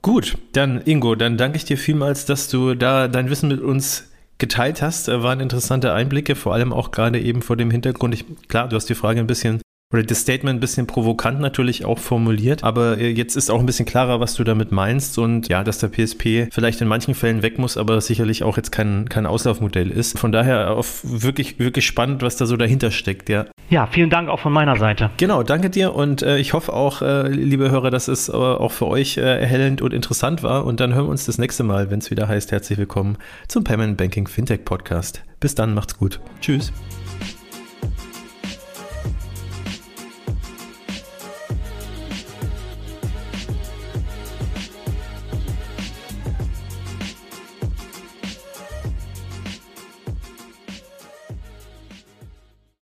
[0.00, 4.12] Gut, dann Ingo, dann danke ich dir vielmals, dass du da dein Wissen mit uns
[4.38, 5.06] geteilt hast.
[5.08, 8.14] Waren interessante Einblicke, vor allem auch gerade eben vor dem Hintergrund.
[8.14, 9.61] Ich, klar, du hast die Frage ein bisschen
[9.92, 13.66] oder das Statement ein bisschen provokant natürlich auch formuliert, aber äh, jetzt ist auch ein
[13.66, 17.42] bisschen klarer, was du damit meinst und ja, dass der PSP vielleicht in manchen Fällen
[17.42, 20.18] weg muss, aber sicherlich auch jetzt kein, kein Auslaufmodell ist.
[20.18, 23.46] Von daher auf wirklich, wirklich spannend, was da so dahinter steckt, ja.
[23.70, 25.10] Ja, vielen Dank auch von meiner Seite.
[25.16, 28.72] Genau, danke dir und äh, ich hoffe auch, äh, liebe Hörer, dass es äh, auch
[28.72, 31.90] für euch äh, erhellend und interessant war und dann hören wir uns das nächste Mal,
[31.90, 33.18] wenn es wieder heißt, herzlich willkommen
[33.48, 35.22] zum Payment Banking Fintech Podcast.
[35.40, 36.20] Bis dann, macht's gut.
[36.40, 36.72] Tschüss.